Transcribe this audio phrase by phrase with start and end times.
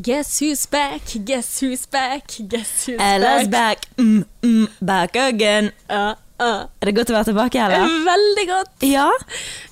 [0.00, 3.80] Guess who's back, guess who's back, guess who's Ella's back.
[3.80, 5.72] back, mm, mm, back again.
[5.90, 6.66] Uh, uh.
[6.80, 7.80] Er det godt å være tilbake, Ella?
[8.06, 8.84] Veldig godt.
[8.86, 9.08] Ja.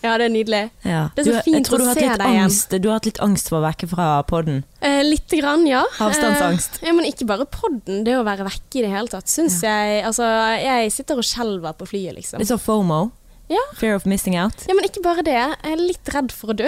[0.03, 0.63] Ja, det er nydelig.
[0.83, 1.05] ja.
[1.15, 2.73] Det er så Du- fint å se litt angst.
[2.73, 2.83] igjen.
[2.83, 4.65] Du har hatt litt angst for å vekke fra podden.
[4.83, 5.85] Eh, litt grann, ja.
[6.01, 6.83] Avstandsangst.
[6.83, 9.61] Eh, ja, Men ikke bare podden, det å være vekke i det hele tatt, syns
[9.63, 10.25] jeg Altså,
[10.61, 12.39] jeg sitter og skjelver på flyet, liksom.
[12.41, 13.13] Litt sånn FOMO.
[13.53, 13.63] Ja.
[13.79, 14.65] Fear of missing out.
[14.67, 15.37] ja, men ikke bare det.
[15.37, 16.67] Jeg er litt redd for å dø.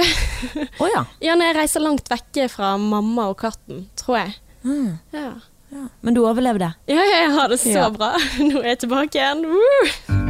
[0.79, 1.05] Oh, ja.
[1.27, 4.37] ja, når jeg reiser langt vekke fra mamma og katten, tror jeg.
[4.65, 5.27] Mm, Ja.
[5.75, 5.85] ja.
[6.03, 6.71] Men du overlevde.
[6.89, 8.15] Ja, jeg har det så bra.
[8.47, 9.47] Nå er jeg tilbake igjen.
[9.51, 10.28] Woo!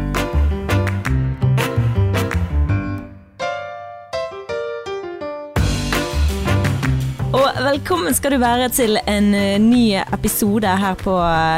[7.49, 11.15] Og velkommen skal du være til en eh, ny episode her på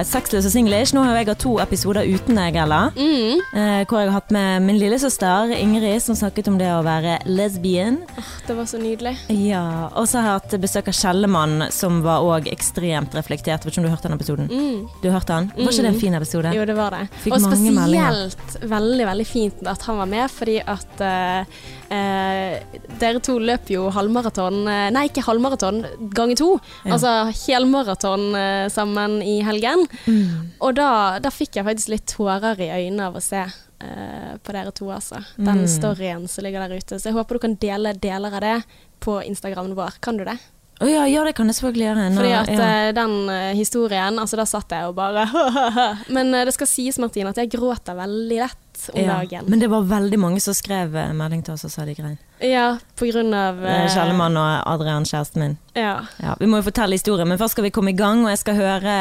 [0.07, 0.95] Sexløs og Singlish.
[0.95, 2.79] Nå har jeg hatt to episoder uten deg, Ella.
[2.95, 3.41] Mm.
[3.41, 7.16] eh, hvor jeg har hatt med min lillesøster Ingrid, som snakket om det å være
[7.27, 7.99] lesbian.
[8.47, 9.16] Det var så nydelig.
[9.35, 13.66] Ja, Og så har jeg hatt besøk av Kjellemann, som var òg ekstremt reflektert.
[13.66, 14.47] Vet ikke om du hørte den episoden?
[14.52, 14.87] Mm.
[15.02, 15.51] Du hørte den?
[15.59, 16.55] Var ikke det en fin episode?
[16.55, 17.02] Jo, det var det.
[17.24, 18.23] Fikk og meldinger.
[18.30, 23.71] spesielt veldig, veldig fint at han var med, fordi at eh, eh, dere to løp
[23.73, 25.80] jo halvmaraton eh, Nei, ikke halvmaraton,
[26.15, 26.51] ganger to.
[26.85, 26.95] Ja.
[26.96, 27.15] Altså
[27.46, 29.87] helmaraton eh, sammen i helgen.
[30.07, 30.52] Mm.
[30.61, 30.91] Og da,
[31.23, 34.91] da fikk jeg faktisk litt tårer i øynene av å se eh, på dere to,
[34.95, 35.23] altså.
[35.37, 35.68] Den Mm.
[35.68, 36.99] storyen som ligger der ute.
[37.01, 38.57] Så jeg håper du kan dele deler av det
[39.01, 39.99] på Instagramen vår.
[40.05, 40.38] Kan du det?
[40.80, 42.05] Oh, ja, ja, det kan jeg selvfølgelig gjøre.
[42.09, 42.68] Nå, Fordi at ja.
[42.88, 45.27] eh, den eh, historien, altså da satt jeg og bare
[46.16, 49.45] Men eh, det skal sies, Martine, at jeg gråter veldig lett om Ja, dagen.
[49.51, 52.17] Men det var veldig mange som skrev eh, melding til oss og sa de grein.
[52.41, 55.59] Ja, på grunn av Eh, eh, Kjellemann og Adrian, kjæresten min.
[55.77, 56.07] Ja.
[56.23, 58.39] Ja, vi må jo fortelle historien, men først skal vi komme i gang, og jeg
[58.41, 58.95] skal høre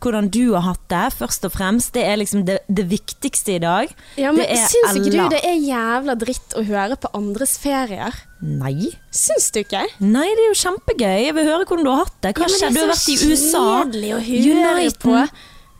[0.00, 1.90] hvordan du har hatt det, først og fremst.
[1.96, 3.90] Det er liksom det, det viktigste i dag.
[4.16, 7.58] ja, men Det er syns ikke du det er jævla dritt å høre på andres
[7.58, 8.14] ferier?
[8.40, 8.92] Nei.
[9.10, 9.82] Syns du ikke?
[9.98, 11.18] Nei, det er jo kjempegøy.
[11.26, 12.34] Jeg vil høre hvordan du har hatt det.
[12.38, 12.68] Hva Ja, skjedde?
[12.70, 13.64] Du det har er vært i så USA.
[13.82, 14.98] kjedelig å høre United.
[15.02, 15.28] på.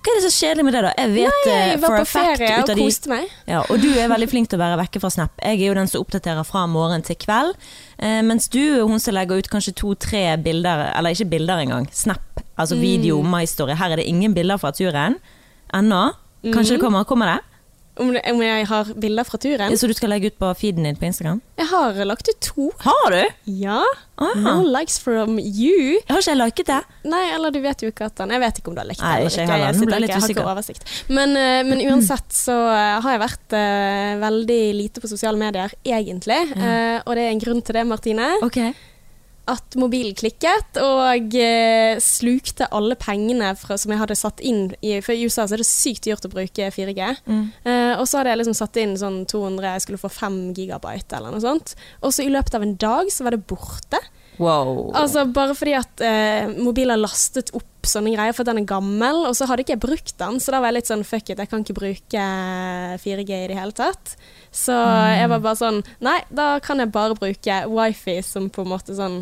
[0.08, 0.90] Hva er det så kjedelig med det, da?
[0.96, 3.24] Jeg vet Nei, eh, jeg var for på ferie og koste meg.
[3.46, 5.30] ja, Og du er veldig flink til å være vekke fra Snap.
[5.44, 7.52] Jeg er jo den som oppdaterer fra morgen til kveld.
[7.98, 11.88] Eh, mens du er hun som legger ut kanskje to-tre bilder, eller ikke bilder engang.
[11.92, 12.80] Snap, altså Mm.
[12.80, 13.74] video, My Story.
[13.74, 15.16] Her er det ingen bilder fra turen
[15.74, 16.14] ennå.
[16.44, 17.04] Kanskje det kommer?
[17.04, 17.44] Kommer det?
[17.98, 19.76] Om, det, om jeg har bilder fra turen?
[19.78, 21.40] Så du skal legge ut på feeden din på Instagram?
[21.58, 22.70] Jeg har lagt ut to.
[22.84, 23.22] Har du?
[23.60, 23.82] Ja.
[24.18, 24.34] Aha.
[24.42, 25.98] No likes from you.
[26.08, 26.78] Har ikke jeg liket det?
[27.06, 29.02] Nei, eller du vet jo ikke at den Jeg vet ikke om du har likt
[29.02, 29.28] den.
[29.28, 30.92] Ikke jeg ble jeg jeg har ikke oversikt.
[31.06, 35.74] Men, eh, men uansett så eh, har jeg vært uh, veldig lite på sosiale medier,
[35.86, 36.40] egentlig.
[36.54, 38.30] Uh, og det er en grunn til det, Martine.
[38.44, 38.58] Ok.
[39.48, 41.36] At mobilen klikket og
[42.04, 45.62] slukte alle pengene fra, som jeg hadde satt inn i For i USA så er
[45.62, 47.06] det sykt dyrt å bruke 4G.
[47.24, 47.46] Mm.
[47.88, 51.18] Eh, og så hadde jeg liksom satt inn sånn 200 Jeg skulle få 5 gigabyte
[51.18, 51.74] eller noe sånt.
[52.02, 54.00] Og så i løpet av en dag så var det borte.
[54.38, 54.92] Wow.
[54.94, 59.24] Altså Bare fordi at eh, mobilen har lastet opp sånne greier, for den er gammel.
[59.28, 61.40] Og så hadde ikke jeg brukt den, så da var jeg litt sånn fuck it,
[61.40, 62.28] jeg kan ikke bruke
[63.02, 64.14] 4G i det hele tatt.
[64.54, 68.72] Så jeg var bare sånn Nei, da kan jeg bare bruke wifi som på en
[68.72, 69.20] måte sånn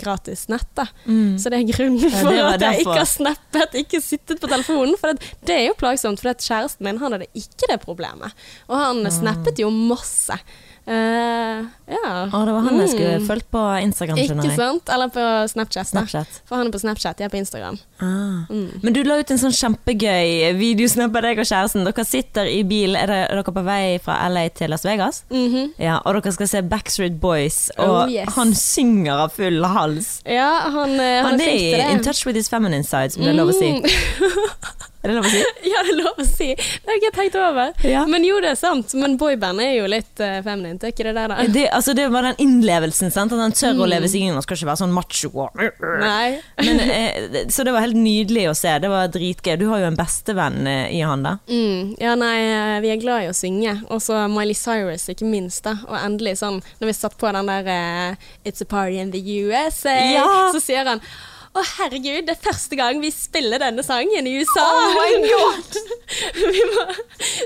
[0.00, 0.86] gratis nett, da.
[1.04, 1.38] Mm.
[1.40, 2.82] Så det er grunnen for ja, at jeg derfor.
[2.82, 4.94] ikke har snappet, ikke sittet på telefonen.
[5.00, 8.46] For det, det er jo plagsomt, for kjæresten min han hadde ikke det problemet.
[8.68, 9.10] Og han mm.
[9.20, 10.38] snappet jo masse.
[10.86, 12.08] Eh, ja.
[12.28, 13.26] Å, det var han jeg skulle Mm.
[13.26, 14.88] fulgt på Instagram, Ikke sant?
[14.92, 15.86] Eller på Snapchat.
[15.88, 16.26] Snapchat.
[16.44, 17.78] For han er på Snapchat, jeg er på Instagram.
[18.00, 18.44] Ah.
[18.52, 18.82] Mm.
[18.82, 21.84] Men du la ut en sånn kjempegøy videosnap av deg og kjæresten.
[21.88, 25.22] Dere sitter i bil, er, det, er dere på vei fra LA til Las Vegas?
[25.30, 25.72] Mhm.
[25.78, 28.34] Ja, og dere skal se Backstreet Boys, og Oh, yes.
[28.34, 30.20] han synger av full hals.
[30.26, 33.30] Ja, han, eh, han, Han er i in touch with his feminine side, som det
[33.30, 33.72] er lov å si.
[35.04, 35.40] Er det lov å si?
[35.72, 36.46] ja, det er lov å si.
[36.56, 37.72] Det har ikke tenkt over.
[37.84, 38.06] Ja.
[38.08, 38.94] Men jo, det er sant.
[38.96, 41.44] Men boyband er jo litt uh, feminint, er ikke det der, da?
[41.52, 43.32] Det, altså, det var den innlevelsen, sant?
[43.36, 43.90] at han tør å Mm.
[43.92, 44.32] leve seg inn.
[44.38, 45.44] Han skal ikke være sånn macho.
[46.00, 46.38] Nei.
[46.64, 48.72] Men, eh, så det var helt nydelig å se.
[48.80, 49.58] Det var dritgøy.
[49.60, 51.34] Du har jo en bestevenn eh, i han, da.
[51.50, 53.76] Mm, ja, nei, eh, vi er glad i å synge.
[53.92, 55.64] Og så Miley Cyrus, ikke minst.
[55.68, 59.12] da Og endelig, sånn når vi satt på den der eh, It's a party in
[59.12, 60.26] the USA, Ja.
[60.54, 61.00] så sier han
[61.54, 64.64] å, herregud, det er første gang vi spiller denne sangen i USA.
[64.64, 65.76] Oh my God.
[66.74, 66.84] må,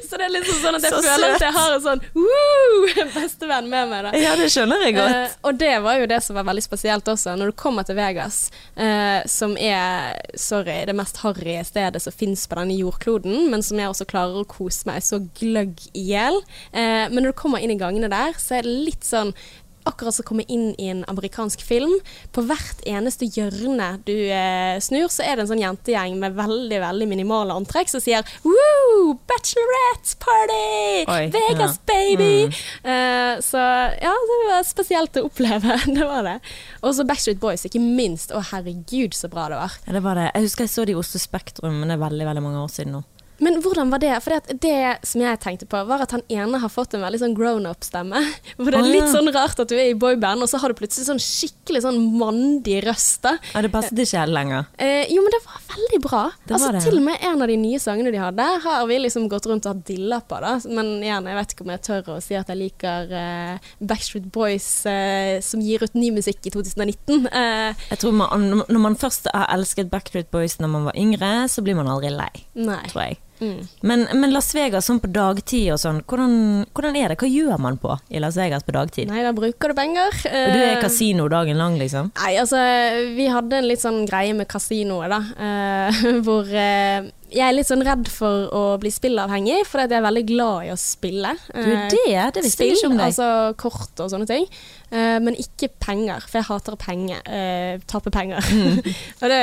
[0.08, 1.34] så det er liksom sånn at jeg Så føler søt.
[1.36, 4.08] at jeg har en sånn woo, bestevenn med meg.
[4.08, 5.12] da Ja, det skjønner jeg godt.
[5.18, 7.98] Uh, og det var jo det som var veldig spesielt også, når du kommer til
[8.00, 8.40] Vegas,
[8.80, 13.78] uh, som er sorry, det mest harry stedet som fins på denne jordkloden, men som
[13.80, 16.40] jeg også klarer å kose meg så gløgg i hjel.
[16.72, 19.34] Uh, men når du kommer inn i gangene der, så er det litt sånn
[19.88, 21.94] akkurat som å komme inn i en amerikansk film.
[22.34, 26.80] På hvert eneste hjørne du eh, snur, så er det en sånn jentegjeng med veldig
[26.84, 29.16] veldig minimale antrekk som sier Woo!
[29.28, 31.04] Bachelorette party!
[31.08, 31.84] Oi, Vegas, ja.
[31.90, 32.32] baby!
[32.82, 33.64] Eh, så
[33.98, 35.78] ja, det var spesielt å oppleve.
[35.98, 36.38] det var det.
[36.82, 38.32] Og så Backstreet Boys, ikke minst.
[38.34, 39.78] Å, herregud, så bra det var.
[39.86, 40.30] Ja, det var det.
[40.34, 42.74] Jeg husker jeg så de i Oslo Spektrum, men det er veldig veldig mange år
[42.74, 43.04] siden nå.
[43.44, 44.14] Men hvordan var det?
[44.24, 47.20] For det, det som jeg tenkte på, var at han ene har fått en veldig
[47.22, 48.22] sånn grown-up-stemme.
[48.58, 50.78] Hvor det er litt sånn rart at du er i boyband, og så har du
[50.78, 53.20] plutselig sånn skikkelig sånn mandig røst.
[53.26, 53.36] da.
[53.54, 54.66] Ja, det passet ikke helt lenger.
[54.78, 56.22] Eh, jo, men det var veldig bra.
[56.48, 56.82] Det altså, det.
[56.88, 59.68] Til og med en av de nye sangene de hadde, har vi liksom gått rundt
[59.68, 60.40] og hatt dilla på.
[60.42, 60.56] da.
[60.66, 64.26] Men igjen, jeg vet ikke om jeg tør å si at jeg liker eh, Backstreet
[64.34, 67.28] Boys eh, som gir ut ny musikk i 2019.
[67.30, 71.32] Eh, Jeg tror man, Når man først har elsket Backstreet Boys når man var yngre,
[71.48, 72.82] så blir man aldri lei, nei.
[72.90, 73.18] tror jeg.
[73.40, 73.58] Mm.
[73.82, 77.18] Men, men Las Vegas sånn på dagtid og sånn, hvordan, hvordan er det?
[77.20, 79.10] Hva gjør man på i Las Vegas på dagtid?
[79.12, 80.18] Nei, da bruker du penger.
[80.24, 82.10] Og du er Eh, kasino dagen lang, liksom?
[82.18, 82.58] Nei, altså
[83.16, 85.20] Vi hadde en litt sånn greie med kasinoet, da.
[85.38, 90.04] eh, hvor eh, jeg er litt sånn redd for å bli spillavhengig, for jeg er
[90.04, 91.34] veldig glad i å spille.
[91.52, 92.26] Du er det?
[92.38, 93.06] Det visste jeg ikke om deg.
[93.10, 93.28] Altså
[93.60, 94.46] kort og sånne ting.
[94.88, 98.40] Eh, men ikke penger, for jeg hater å penge, eh, tape penger.
[98.48, 98.78] Mm.
[99.20, 99.40] og det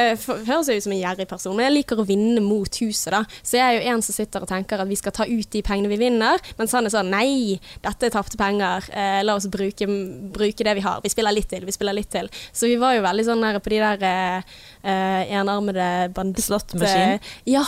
[0.47, 3.21] høres jo ut som en gjerrig person, men jeg liker å vinne mot huset, da.
[3.45, 5.61] Så jeg er jo en som sitter og tenker at vi skal ta ut de
[5.65, 9.45] pengene vi vinner, mens han er sånn nei, dette er tapte penger, eh, la oss
[9.53, 9.89] bruke,
[10.33, 11.05] bruke det vi har.
[11.05, 12.31] Vi spiller litt til, vi spiller litt til.
[12.49, 16.45] Så vi var jo veldig sånn der på de der eh, eh, enarmede banditt...
[16.49, 17.19] Slottmaskin?
[17.19, 17.63] eh, Ja.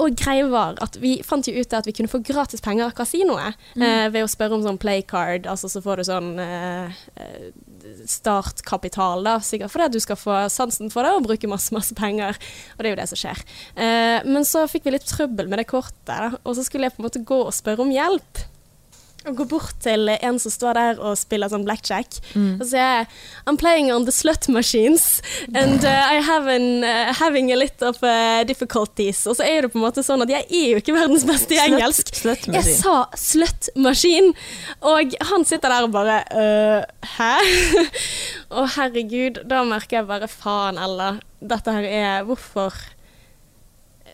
[0.00, 2.94] Og greia var at vi fant jo ut at vi kunne få gratis penger av
[2.96, 7.50] kasinoet eh, ved å spørre om sånn playcard, altså så får du sånn eh, eh,
[8.08, 12.38] startkapital, da, sikkert fordi du skal få sansen for det og bruke masse, masse penger.
[12.76, 13.44] Og det er jo det som skjer.
[13.76, 16.96] Eh, men så fikk vi litt trøbbel med det kortet, da, og så skulle jeg
[16.96, 18.44] på en måte gå og spørre om hjelp.
[19.28, 22.20] Og gå bort til en som står der og spiller sånn blackjack.
[22.56, 23.08] Og så sier
[23.44, 25.20] I'm playing on the slut machines,
[25.52, 29.26] and uh, I have an, uh, having a little of uh, difficulties.
[29.28, 31.56] Og så er det på en måte sånn at jeg er jo ikke verdens beste
[31.56, 32.14] i engelsk.
[32.20, 34.32] Slut Jeg sa sluttmaskin,
[34.88, 37.34] og han sitter der og bare øh, Hæ?
[38.56, 41.12] Å herregud, da merker jeg bare faen, Ella.
[41.40, 42.74] Dette her er Hvorfor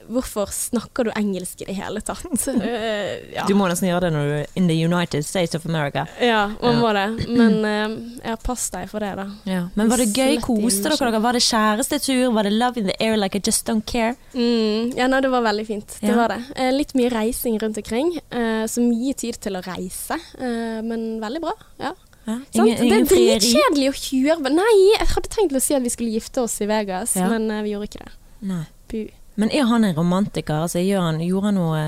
[0.08, 2.24] Hvorfor snakker du engelsk i det hele tatt?
[2.48, 3.44] Øh, ja.
[3.48, 6.06] Du må nesten gjøre det når du er in the United States of America.
[6.20, 6.80] ja, man Ja.
[6.80, 7.28] må det.
[7.28, 9.26] Men jeg ja, pass deg for det, da.
[9.44, 9.68] Ja.
[9.74, 10.38] Men var det gøy?
[10.44, 11.20] Koste dere dere?
[11.22, 12.32] Var det kjærestetur?
[12.34, 14.14] Var det love in the air like I just don't care?
[14.34, 15.98] Mm, ja, nei, det var veldig fint.
[16.00, 16.16] Det Ja.
[16.16, 16.40] var det.
[16.56, 18.16] Eh, litt mye reising rundt omkring.
[18.30, 20.14] Eh, så mye tid til å reise.
[20.38, 21.52] Eh, men veldig bra.
[21.78, 21.92] Ja.
[22.26, 22.40] Ja.
[22.54, 25.88] Ingen, ingen det er dritkjedelig å kjøre Nei, jeg hadde tenkt å si at vi
[25.94, 27.28] skulle gifte oss i Vegas, Ja.
[27.28, 28.12] men eh, vi gjorde ikke det.
[28.42, 28.64] Nei.
[28.90, 29.08] Bu.
[29.36, 30.64] Men er han en romantiker?
[30.64, 31.80] Altså, han, gjorde han noe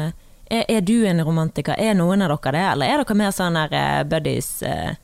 [0.48, 1.76] er, er du en romantiker?
[1.80, 4.50] Er noen av dere det, eller er dere mer sånn der eh, buddies?
[4.64, 4.94] eh?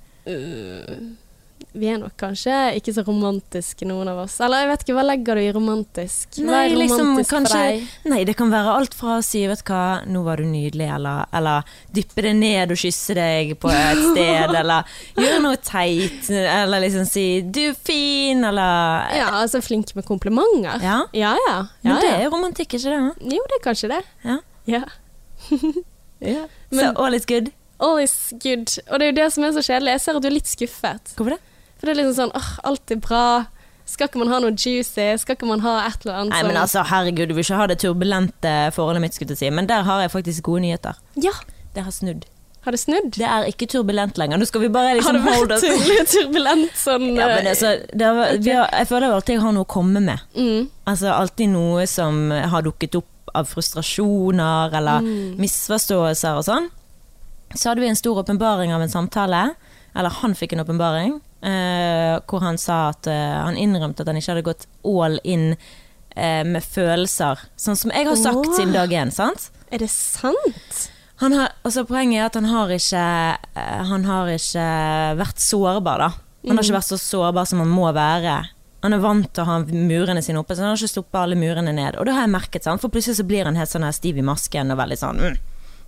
[1.75, 4.37] Vi er nok kanskje ikke så romantiske, noen av oss.
[4.45, 6.37] Eller jeg vet ikke, hva legger du i romantisk?
[6.39, 8.11] Hva er er liksom, romantisk kanskje- for deg?
[8.13, 10.95] Nei, det kan være alt fra å si 'vet du hva, nå var du nydelig',
[10.95, 14.85] eller, eller dyppe det ned og kysse deg på et sted, eller
[15.19, 20.79] gjøre noe teit, eller liksom si 'du er fin', eller Ja, altså flink med komplimenter.
[20.81, 21.07] Ja.
[21.13, 21.35] ja.
[21.49, 21.67] ja.
[21.83, 23.35] Men ja, det er jo romantikk, ikke det?
[23.35, 24.03] Jo, det er kanskje det.
[24.25, 24.39] Ja.
[24.67, 24.85] Ja.
[26.71, 27.51] Så Men all is good.
[27.81, 28.79] all is good.
[28.91, 29.91] Og det er jo det som er så kjedelig.
[29.99, 31.13] Jeg ser at du er litt skuffet.
[31.19, 31.41] Hvorfor det?
[31.85, 33.23] For det er liksom sånn åh, alt er bra.
[33.85, 35.05] Skal ikke man ha noe juicy?
[35.21, 37.67] Skal ikke man ha et eller annet Nei, men altså, herregud, du vil ikke ha
[37.69, 39.51] det turbulente forholdet mitt, skulle jeg si.
[39.53, 40.97] Men der har jeg faktisk gode nyheter.
[41.21, 41.35] Ja,
[41.75, 42.25] Det har snudd.
[42.65, 43.11] har det snudd?
[43.19, 44.39] Det er ikke turbulent lenger.
[44.41, 47.51] Nå skal vi bare liksom holde oss Har det vært turbulent sånn ja, men eh,
[47.53, 50.25] altså, har, vi har, Jeg føler jo alltid jeg har noe å komme med.
[50.39, 55.37] mm, Altså alltid noe som har dukket opp av frustrasjoner eller Mm.
[55.43, 56.71] misforståelser og sånn.
[57.55, 59.55] Så hadde vi en stor åpenbaring av en samtale,
[59.95, 64.19] eller han fikk en åpenbaring, eh, hvor han sa at uh, han innrømte at han
[64.21, 68.57] ikke hadde gått all in uh, med følelser, sånn som jeg har sagt oh.
[68.57, 69.51] siden dag én, sant?
[69.71, 70.89] Er det sant?
[71.23, 73.03] Han har, altså poenget er at han har ikke
[73.87, 74.65] Han har ikke
[75.21, 76.09] vært sårbar, da.
[76.49, 78.35] Han har ikke vært så sårbar som han må være.
[78.85, 81.39] Han er vant til å ha murene sine oppe, så han har ikke sluppet alle
[81.41, 81.97] murene ned.
[81.97, 82.83] Og det har jeg merket, sant?
[82.83, 85.39] for plutselig så blir han helt sånn her stiv i masken og veldig sånn mm,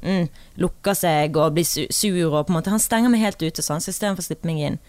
[0.06, 0.22] mm,
[0.64, 3.64] Lukker seg og blir su- sur og på en måte Han stenger meg helt ute,
[3.64, 4.80] sånn, så istedenfor å slippe meg inn.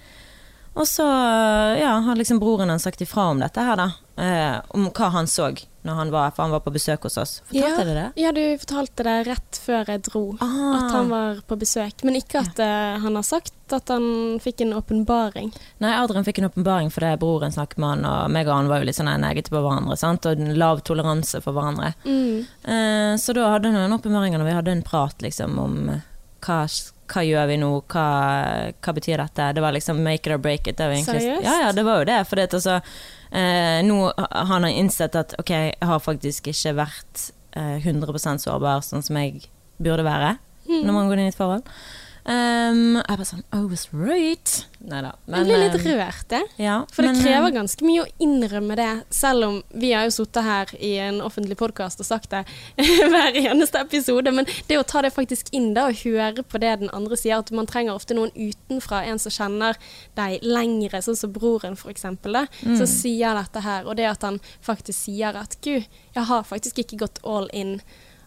[0.78, 1.06] Og så
[1.80, 3.88] ja, har liksom broren hans sagt ifra om dette her, da.
[4.18, 5.50] Eh, om hva han så
[5.88, 7.34] når han var, for han var på besøk hos oss.
[7.48, 8.08] Fortalte ja, det det?
[8.20, 10.24] Ja, du fortalte det rett før jeg dro.
[10.44, 10.58] Ah.
[10.78, 12.04] At han var på besøk.
[12.08, 12.98] Men ikke at ja.
[13.04, 15.54] han har sagt at han fikk en åpenbaring.
[15.84, 18.84] Nei, Adrian fikk en åpenbaring fordi broren snakket med han, og meg og han var
[18.84, 20.28] jo litt sånn negative på hverandre, sant?
[20.28, 21.94] og lav toleranse for hverandre.
[22.04, 22.46] Mm.
[22.68, 26.06] Eh, så da hadde han en åpenbaring når vi hadde en prat liksom om eh,
[26.44, 26.62] hva,
[27.08, 28.08] hva gjør vi nå, hva,
[28.84, 29.52] hva betyr dette?
[29.56, 30.78] Det var liksom make it or break it.
[30.80, 31.46] Seriøst?
[31.46, 32.18] ja, ja, det var jo det.
[32.30, 32.80] For det, altså,
[33.32, 38.84] eh, nå har han innsett at ok, jeg har faktisk ikke vært eh, 100 sårbar
[38.86, 39.48] sånn som jeg
[39.78, 40.36] burde være
[40.68, 41.64] når man går inn i et forhold.
[42.28, 44.66] Um, jeg bare sånn I was right.
[44.84, 45.14] Nei da.
[45.32, 46.48] Jeg blir litt eh, rørt, jeg.
[46.60, 50.04] ja, For det men, det krever ganske mye å innrømme det, selv om vi har
[50.10, 52.42] jo sittet her i en offentlig podkast og sagt det
[53.14, 54.34] hver eneste episode.
[54.36, 57.40] Men det å ta det faktisk inn da, og høre på det den andre sier,
[57.40, 59.80] at man trenger ofte noen utenfra, en som kjenner
[60.20, 61.80] deg lengre, sånn som broren
[62.28, 62.76] da, Mm.
[62.78, 63.86] som sier dette her.
[63.88, 67.78] Og det at han faktisk sier at gud, jeg har faktisk ikke gått all in.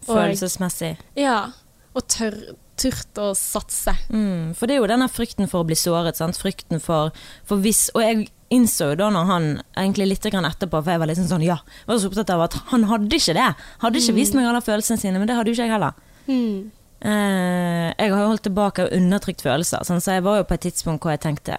[0.09, 0.97] Og, Følelsesmessig.
[1.17, 1.51] ja,
[1.95, 3.95] og tør, turt å satse.
[4.09, 6.19] Mm, for det er jo denne frykten for å bli såret.
[6.19, 6.39] Sant?
[6.41, 7.15] Frykten for,
[7.49, 9.45] for hvis Og jeg innså jo da når han
[9.79, 12.57] egentlig litt grann etterpå, for jeg var liksom sånn ja, var så opptatt av at
[12.73, 13.47] han hadde ikke det.
[13.85, 16.01] Hadde ikke vist meg alle følelsene sine, men det hadde jo ikke jeg heller.
[16.27, 16.57] Mm.
[17.01, 20.57] Eh, jeg har jo holdt tilbake og undertrykt følelser, sånn, så jeg var jo på
[20.59, 21.57] et tidspunkt hvor jeg tenkte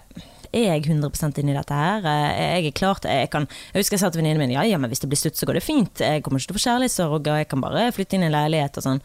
[0.52, 2.04] er jeg 100% inne i dette her?
[2.04, 4.78] Eh, Jeg er klart, jeg, kan, jeg husker jeg sa til venninnen min ja, ja,
[4.78, 6.02] men hvis det blir slutt, så går det fint.
[6.04, 8.36] Jeg kommer ikke til å få kjærlighetssorg, og jeg kan bare flytte inn i en
[8.36, 9.00] leilighet og sånn.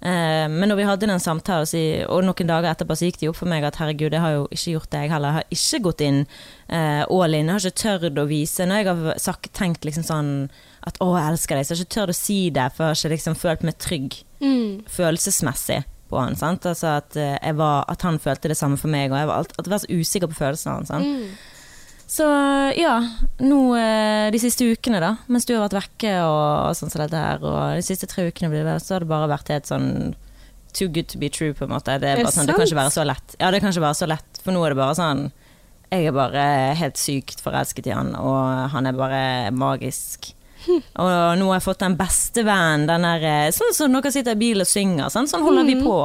[0.00, 3.40] Eh, men når vi hadde den samtalen, og noen dager etterpå, så gikk det opp
[3.40, 5.28] for meg at herregud, jeg har jo ikke gjort det, jeg heller.
[5.28, 6.20] Jeg har ikke gått inn
[6.68, 7.50] eh, all in.
[7.50, 8.66] Jeg har ikke tørt å vise.
[8.68, 10.32] Når jeg har sagt, tenkt liksom sånn
[10.86, 12.94] at å, jeg elsker deg, så har jeg ikke tørt å si det, for jeg
[12.94, 14.84] har ikke liksom følt meg trygg Mm.
[14.86, 16.36] følelsesmessig på han.
[16.38, 16.62] Sant?
[16.70, 19.66] Altså at, eh, var, at han følte det samme for meg, og var, alt, at
[19.66, 20.90] jeg var så usikker på følelsene hans.
[20.94, 21.32] Mm.
[22.08, 22.24] Så
[22.80, 22.94] ja,
[23.44, 27.02] nå eh, de siste ukene, da, mens du har vært vekke og, og sånn som
[27.02, 29.90] dette her, og de siste tre ukene det, så har det bare vært helt sånn
[30.72, 31.98] too good to be true, på en måte.
[32.00, 33.36] Det, er bare det sånn, det kan ikke være så lett.
[33.36, 35.28] Ja, det kan ikke være så lett, for nå er det bare sånn
[35.92, 36.46] Jeg er bare
[36.80, 39.22] helt sykt forelsket i han, og han er bare
[39.52, 40.32] magisk.
[40.68, 44.34] Og nå har jeg fått den beste vennen, den der eh, Sånn som dere sitter
[44.36, 46.00] i bilen og synger, sånn, sånn holder vi på.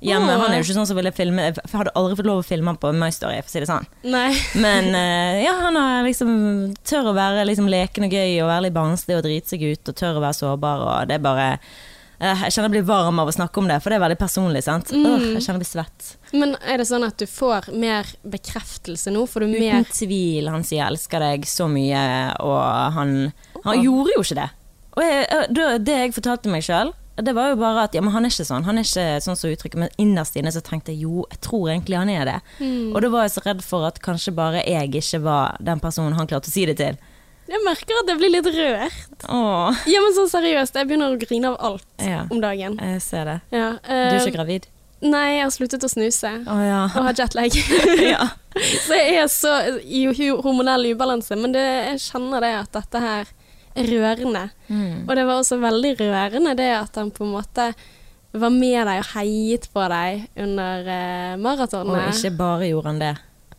[0.00, 0.34] Hjemme.
[0.36, 2.74] Han er jo ikke sånn som ville filme Jeg hadde aldri fått lov å filme
[2.80, 3.88] på My Story, for å si det sånn.
[4.04, 4.28] Nei.
[4.60, 8.66] Men eh, ja, han har liksom tør å være liksom leken og gøy og være
[8.66, 11.46] litt barnslig og drite seg ut og tør å være sårbar og det er bare
[11.54, 14.18] eh, Jeg kjenner jeg blir varm av å snakke om det, for det er veldig
[14.20, 14.92] personlig, sant.
[14.92, 16.10] Åh, jeg kjenner jeg blir svett.
[16.34, 19.24] Men er det sånn at du får mer bekreftelse nå?
[19.30, 20.50] Får du Uten mer tvil.
[20.52, 22.04] Han sier 'jeg elsker deg' så mye,
[22.44, 22.60] og
[22.98, 23.32] han,
[23.64, 24.50] han gjorde jo ikke det.
[24.94, 28.10] Og jeg, eh, det jeg fortalte meg sjøl, det var jo bare at ja, men
[28.14, 28.64] han er ikke sånn.
[28.66, 31.68] Han er ikke sånn som uttrykket, men innerst inne så tenkte jeg jo, jeg tror
[31.70, 32.36] egentlig han er det.
[32.90, 36.16] Og da var jeg så redd for at kanskje bare jeg ikke var den personen
[36.18, 36.98] han klarte å si det til.
[37.44, 39.26] Jeg merker at jeg blir litt rørt.
[39.28, 42.24] Åh, Ja, men sånn seriøst, jeg begynner å grine av alt Ja.
[42.30, 42.78] om dagen.
[42.80, 43.40] jeg ser det.
[43.52, 44.66] Ja, Du er eh, ikke gravid?
[45.04, 46.30] Nei, jeg har sluttet å snuse.
[46.48, 46.82] Å ja.
[46.96, 47.52] Og har jetlag.
[48.14, 48.30] ja.
[48.86, 49.52] så jeg er så
[49.84, 50.06] i
[50.40, 51.36] hormonell ubalanse.
[51.36, 53.32] Men det, jeg kjenner det at dette her er
[53.74, 54.48] rørende.
[54.68, 55.04] Mm.
[55.08, 57.68] Og det var også veldig rørende det at han på en måte
[58.34, 61.36] var med deg og heiet på deg under eh,
[62.10, 63.14] Og ikke bare gjorde han det.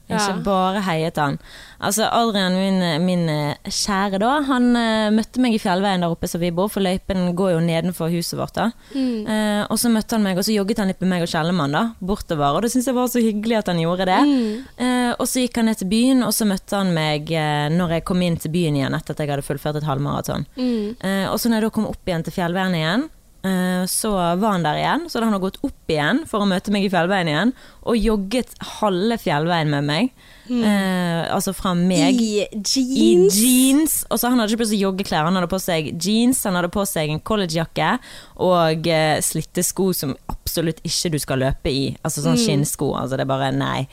[0.05, 0.41] Ikke Ja.
[0.45, 1.39] bare heiet han.
[1.81, 6.27] Altså Adrian, min, min eh, kjære da, han uh, møtte meg i fjellveien der oppe
[6.29, 8.53] som vi bor, for løypen går jo nedenfor huset vårt.
[8.53, 8.67] da.
[8.93, 9.25] Mm.
[9.25, 11.74] Uh, og så møtte han meg, og så jogget han litt med meg og Kjellemann
[11.75, 12.55] da, bortover.
[12.55, 14.21] Og det syntes jeg var så hyggelig at han gjorde det.
[14.29, 14.63] Mm.
[14.79, 17.33] Uh, og så gikk han ned til byen, og så møtte han meg
[17.75, 20.45] når jeg kom inn til byen igjen etter at jeg hadde fullført et halvmaraton.
[20.57, 20.95] Mm.
[21.31, 23.05] Og så når jeg da kom opp igjen til fjellveien igjen,
[23.89, 25.07] så var han der igjen.
[25.09, 27.53] Så hadde han gått opp igjen for å møte meg i fjellveien igjen,
[27.85, 30.15] og jogget halve fjellveien med meg.
[30.45, 33.37] Eh, altså fra meg I i jeans.
[33.39, 33.95] jeans.
[34.11, 36.69] Og så Han hadde ikke på seg joggeklær, han hadde på seg jeans, han hadde
[36.73, 37.95] på seg en collegejakke
[38.45, 40.13] og eh, slitte sko som
[40.45, 41.85] absolutt ikke du skal løpe i.
[42.05, 42.91] Altså sånn skinnsko.
[42.99, 43.87] Altså det er bare nei.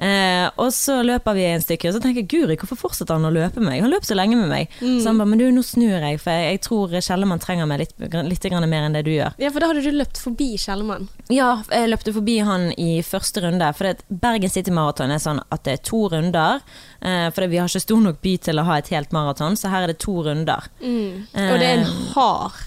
[0.00, 3.28] Eh, og så løper vi en stykke, og så tenker jeg Guri, hvorfor fortsetter han
[3.28, 3.82] å løpe med meg?
[3.84, 4.72] Han løp så lenge med meg.
[4.80, 7.82] Så han bare Men du, nå snur jeg, for jeg, jeg tror Kjellemann trenger meg
[7.84, 9.36] litt, litt grann mer enn det du gjør.
[9.42, 11.10] Ja, for da hadde du løpt forbi Kjellemann.
[11.28, 13.68] Ja, jeg løpte forbi han i første runde.
[13.76, 16.64] For det, Bergen City Marathon er sånn at det er to runder.
[17.04, 19.70] Eh, for vi har ikke stor nok by til å ha et helt maraton, så
[19.72, 20.66] her er det to runder.
[20.80, 21.28] Mm.
[21.28, 22.58] Og det er en hard,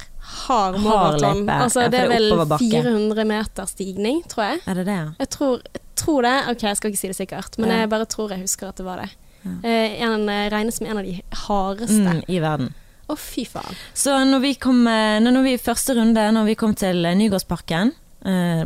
[0.48, 1.44] hard maraton.
[1.50, 2.30] Altså, Ja, det er vel
[2.60, 4.62] 400 meter stigning, tror jeg.
[4.68, 5.00] Er det det?
[5.20, 6.36] Jeg tror, jeg tror det.
[6.52, 7.80] Ok, jeg skal ikke si det sikkert, men Ja.
[7.84, 9.10] jeg bare tror jeg husker at det var det.
[9.64, 11.98] Eh, en, eh, regnes som en av de hardeste.
[11.98, 12.74] Mm, I verden.
[13.10, 13.76] Å, fy faen.
[13.98, 17.92] Så når vi kom eh, når vi første runde, når vi kom til Nygårdsparken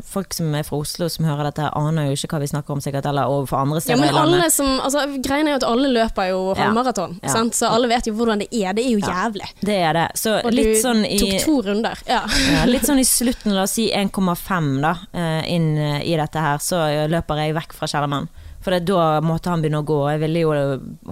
[0.06, 2.82] Folk som er fra Oslo som hører dette, aner jo ikke hva vi snakker om,
[2.84, 6.30] sikkert, eller overfor andre Ja, men alle som, altså, Greien er jo at alle løper
[6.32, 7.32] jo halvmaraton, Ja.
[7.32, 7.44] ja.
[7.56, 8.74] så alle vet jo hvordan det er.
[8.76, 9.48] Det er jo jævlig.
[9.62, 10.08] Det er det.
[10.20, 12.02] Så Og litt du sånn i tok to runder.
[12.10, 12.24] Ja.
[12.52, 16.42] ja, litt sånn i slutten, la oss si 1,5 da, eh, inn eh, i dette
[16.50, 18.28] her, så løper jeg vekk fra Kjellermann.
[18.66, 20.00] For da måtte han begynne å gå.
[20.16, 20.52] Jeg ville jo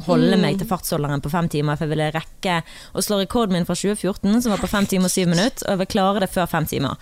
[0.08, 0.42] holde Mm.
[0.42, 2.58] meg til fartsholderen på fem timer, for jeg ville rekke
[2.98, 5.78] å slå rekorden min fra 2014, som var på fem timer og syv minutter, og
[5.78, 6.98] jeg vil klare det før fem timer.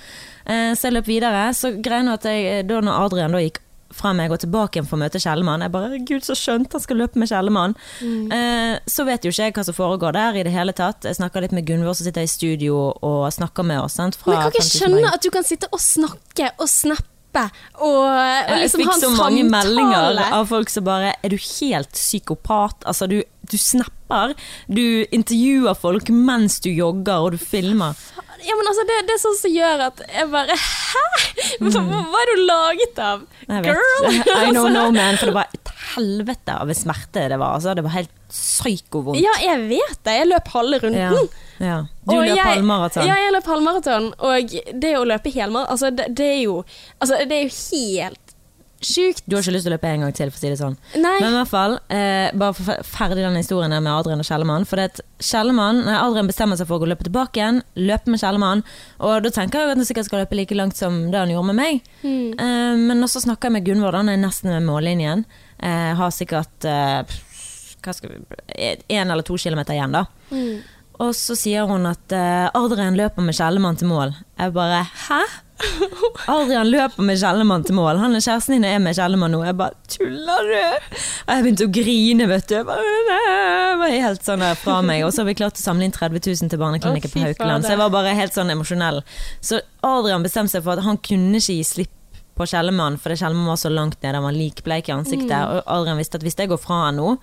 [0.46, 1.50] Eh, så jeg løp videre.
[1.55, 3.60] Så greia nå at jeg, da når Adrian da gikk
[3.91, 5.60] fra meg og tilbake igjen for å møte Kjellemann.
[5.65, 7.74] Jeg bare Gud, så skjønt han skal løpe med Kjellemann.
[8.01, 8.31] Mm.
[8.31, 11.03] Eh, så vet jo ikke jeg hva som foregår der i det hele tatt.
[11.03, 13.96] Jeg snakker litt med Gunvor som sitter i studio og snakker med oss.
[14.00, 17.03] Sant, Men jeg kan ikke skjønne at du kan sitte og snakke og snappe
[17.79, 18.17] og, og
[18.50, 19.50] Jeg liksom fikk ha en så mange samtale.
[19.55, 22.83] meldinger av folk som bare Er du helt psykopat?
[22.85, 23.95] Altså, du, du snapper.
[24.67, 27.97] Du intervjuer folk mens du jogger, og du filmer.
[28.41, 31.01] Ja, men altså, det, det er sånn som gjør at jeg bare Hæ?!
[31.61, 33.21] Hva, hva, hva er du laget av?
[33.67, 34.07] Girl!
[34.47, 35.19] I don't know, man.
[35.21, 37.59] For det var et helvete av en smerte det var.
[37.59, 39.19] Altså, det var helt psyko-vondt.
[39.21, 40.15] Ja, jeg vet det.
[40.21, 41.01] Jeg løp halve runden.
[41.01, 41.11] Ja,
[41.61, 41.77] ja.
[42.07, 43.05] Du Og løp jeg- halvmaraton.
[43.05, 44.07] Ja, jeg løp halvmaraton.
[44.25, 46.55] Og det å løpe helmaraton altså, det, det er jo
[46.97, 48.20] Altså, det er jo helt
[48.85, 49.23] sjukt.
[49.25, 50.77] Du har ikke lyst til å løpe en gang til, for å si det sånn.
[50.97, 51.13] Nei.
[51.21, 54.65] Men i hvert fall, eh, bare ferdig den historien med Adrian og Kjellemann.
[54.67, 58.21] For det Kjellemann, nei, Adrian bestemmer seg for å gå løpe tilbake igjen, løpe med
[58.21, 58.65] Kjellemann.
[59.00, 61.53] Og da tenker jeg at han sikkert skal løpe like langt som det han gjorde
[61.53, 61.81] med meg.
[62.03, 62.33] Mm.
[62.33, 65.25] Eh, men også snakker jeg med Gunvor, han er nesten ved mållinjen.
[65.61, 67.01] Eh, har sikkert eh,
[68.01, 70.05] vi, en eller to kilometer igjen, da.
[70.31, 70.61] Mm.
[71.01, 74.13] Og så sier hun at eh, Adrian løper med Kjellemann til mål.
[74.38, 75.21] Jeg bare hæ?
[76.31, 77.99] Adrian løper med Kjellemann til mål.
[78.01, 79.41] Han er kjæresten din og er med Kjellemann nå.
[79.47, 80.89] Jeg bare tuller du?
[81.27, 82.57] Og jeg begynte å grine, vet du.
[82.57, 85.05] Jeg var helt sånn der fra meg.
[85.05, 87.65] Og så har vi klart å samle inn 30 000 til barneklinikken på Haukeland.
[87.65, 89.01] Så jeg var bare helt sånn emosjonell.
[89.43, 91.97] Så Adrian bestemte seg for at han kunne ikke gi slipp
[92.37, 95.35] på Kjellemann, fordi Kjellemann var så langt nede, han var likbleik i ansiktet.
[95.35, 97.17] Og Adrian visste at hvis jeg går fra han nå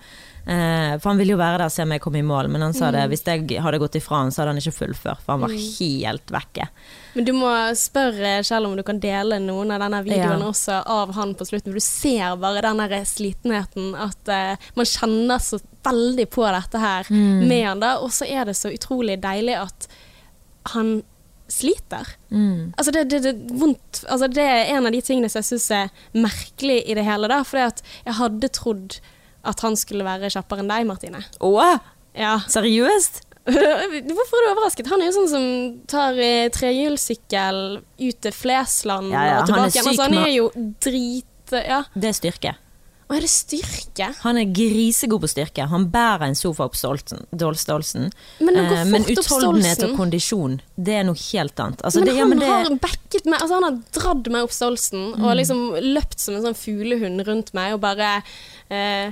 [0.49, 2.73] For han ville jo være der og se om jeg kom i mål, men han
[2.73, 5.43] sa det hvis jeg hadde gått ifra han, så hadde han ikke fullført, for han
[5.43, 6.65] var helt vekke.
[7.13, 10.47] Men du må spørre Kjell om du kan dele noen av denne videoen Ja.
[10.49, 11.69] også av han på slutten.
[11.73, 16.81] For du ser bare den der slitenheten, at uh, man kjenner så veldig på dette
[16.81, 17.47] her Mm.
[17.47, 17.91] med han da.
[17.99, 19.87] Og så er det så utrolig deilig at
[20.73, 21.03] han
[21.49, 22.07] sliter.
[22.29, 22.73] Mm.
[22.77, 24.03] Altså det, det, det, vondt.
[24.09, 27.27] Altså det er en av de tingene som jeg syns er merkelig i det hele.
[27.31, 28.99] da, For jeg hadde trodd
[29.47, 31.23] at han skulle være kjappere enn deg, Martine.
[31.39, 31.53] Å,
[32.17, 32.39] Ja.
[32.49, 33.21] seriøst?
[33.49, 34.89] Hvorfor er du overrasket?
[34.91, 35.45] Han er jo sånn som
[35.89, 39.87] tar eh, trehjulssykkel ut til Flesland Ja, ja, og han tilbake igjen.
[39.87, 40.49] Altså, han er jo
[40.83, 41.25] drit...
[41.49, 41.79] Ja.
[41.95, 42.51] Det er styrke.
[43.09, 44.07] Og er det styrke?
[44.21, 45.65] Han er grisegod på styrke.
[45.71, 48.11] Han bærer en sofa opp stolten, Dolstolsen.
[48.39, 51.81] Men Eh, men utholdenhet og kondisjon, det er noe helt annet.
[51.81, 54.45] Altså, men det, ja, han men det, har backet meg Altså han har dratt meg
[54.45, 55.23] opp stolten Mm.
[55.25, 55.59] og liksom
[55.95, 58.21] løpt som en sånn fuglehund rundt meg og bare
[58.69, 59.11] eh,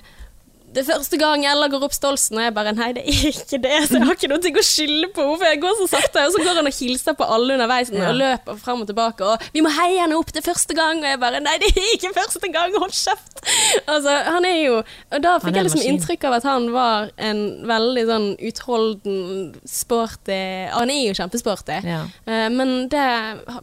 [0.67, 3.59] det er første gang Ella går opp Stolsen, og jeg bare Nei, det er ikke
[3.63, 3.75] det.
[3.87, 5.25] Så jeg har ikke noe å skylde på.
[5.37, 8.17] For jeg går så sakte, og så går hun og hilser på alle underveis og
[8.19, 9.23] løper frem og tilbake.
[9.25, 11.71] Og 'Vi må heie henne opp, det er første gang.' Og jeg bare Nei, det
[11.71, 13.39] er ikke første gang, hold kjeft!
[13.87, 14.75] Altså, han er jo
[15.13, 15.95] Og da fikk jeg liksom maskin.
[15.95, 20.39] inntrykk av at han var en veldig sånn utholden, sporty
[20.73, 21.79] Han er jo kjempesporty.
[21.87, 22.01] ja.
[22.27, 23.05] Eh, Men det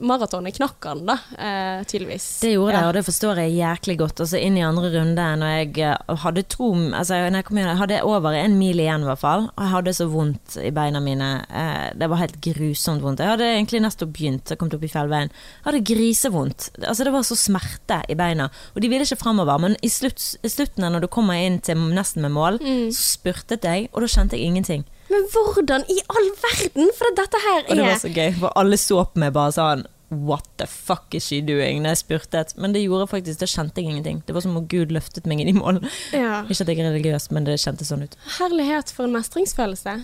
[0.01, 2.41] maratonet knakk han, da, eh, tydeligvis.
[2.41, 4.21] Det gjorde det, og det forstår jeg jæklig godt.
[4.25, 7.79] Altså Inn i andre runde, når jeg eh, hadde to altså, jeg, kom inn, jeg
[7.81, 9.47] hadde over en mil igjen, i hvert fall.
[9.53, 11.29] Og jeg hadde så vondt i beina mine.
[11.51, 13.21] Eh, det var helt grusomt vondt.
[13.25, 15.31] Jeg hadde egentlig nettopp begynt, jeg kom opp i fjellveien.
[15.35, 16.71] Jeg hadde grisevondt.
[16.83, 18.49] Altså, det var så smerte i beina.
[18.75, 19.59] Og de ville ikke framover.
[19.67, 22.89] Men i, slutt, i slutten, når du kommer inn til nesten med mål, Mm.
[22.95, 24.85] så spurtet jeg, og da kjente jeg ingenting.
[25.11, 26.89] Men hvordan i all verden?
[26.97, 29.53] For dette her er Og det var så gøy, for alle så på meg bare
[29.53, 31.81] sånn What the fuck is she doing?
[31.83, 32.53] Når jeg spurtet.
[32.61, 34.21] Men det gjorde faktisk, da kjente jeg ingenting.
[34.27, 35.81] Det var som om Gud løftet meg inn i mål.
[36.13, 36.43] ja.
[36.51, 38.15] Ikke at jeg er religiøs, men det kjentes sånn ut.
[38.39, 39.97] Herlighet for en mestringsfølelse.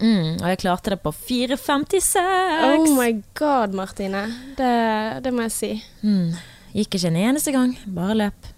[0.00, 2.16] Mm, og jeg klarte det på 4,56.
[2.66, 4.24] Oh my god, Martine.
[4.58, 4.72] Det,
[5.22, 5.70] det må jeg si.
[6.02, 6.32] mm,
[6.74, 8.48] gikk ikke en eneste gang, bare løp.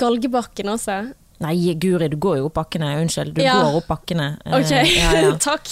[0.00, 1.00] Galgebakken også.
[1.42, 2.92] Nei, Guri, du går jo opp bakkene.
[3.02, 3.56] Unnskyld, du Ja.
[3.62, 4.28] går opp bakkene.
[4.46, 5.32] Eh, Ok, ja, ja.
[5.48, 5.66] takk.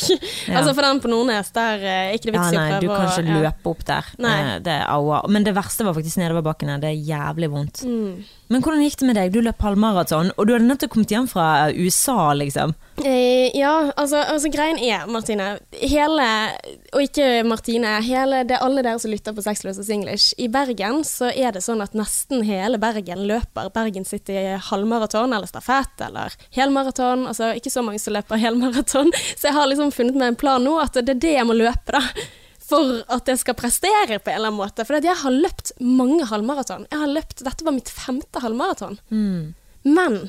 [0.50, 2.88] Altså for den på Nordnes, der er ikke det vits i å nei, prøve du
[2.90, 3.38] kan ikke ja.
[3.44, 4.10] løpe opp der.
[4.18, 4.34] Nei.
[4.40, 5.22] Eh, Det er aua.
[5.30, 6.80] Men det verste var faktisk nedoverbakkene.
[6.82, 7.82] Det er jævlig vondt.
[7.86, 8.24] Mm.
[8.50, 9.32] Men hvordan gikk det med deg?
[9.32, 12.74] Du løp halvmaraton, og du hadde nettopp kommet hjem fra USA, liksom.
[13.06, 15.46] Eh, ja, altså, altså greien er, Martine
[15.80, 16.26] Hele,
[16.92, 20.34] og ikke Martine, hele, det er alle dere som lytter på Sexless English.
[20.40, 24.36] I Bergen så er det sånn at nesten hele Bergen løper Bergen City
[24.70, 27.26] halvmaraton eller stafett eller helmaraton.
[27.30, 29.12] Altså ikke så mange som løper helmaraton.
[29.40, 31.56] Så jeg har liksom funnet meg en plan nå at det er det jeg må
[31.56, 32.02] løpe, da.
[32.70, 34.84] For at jeg skal prestere på en eller annen måte.
[34.86, 36.86] For jeg har løpt mange halvmaraton.
[36.90, 39.00] Jeg har løpt, Dette var mitt femte halvmaraton.
[39.10, 39.54] Mm.
[39.88, 40.20] Men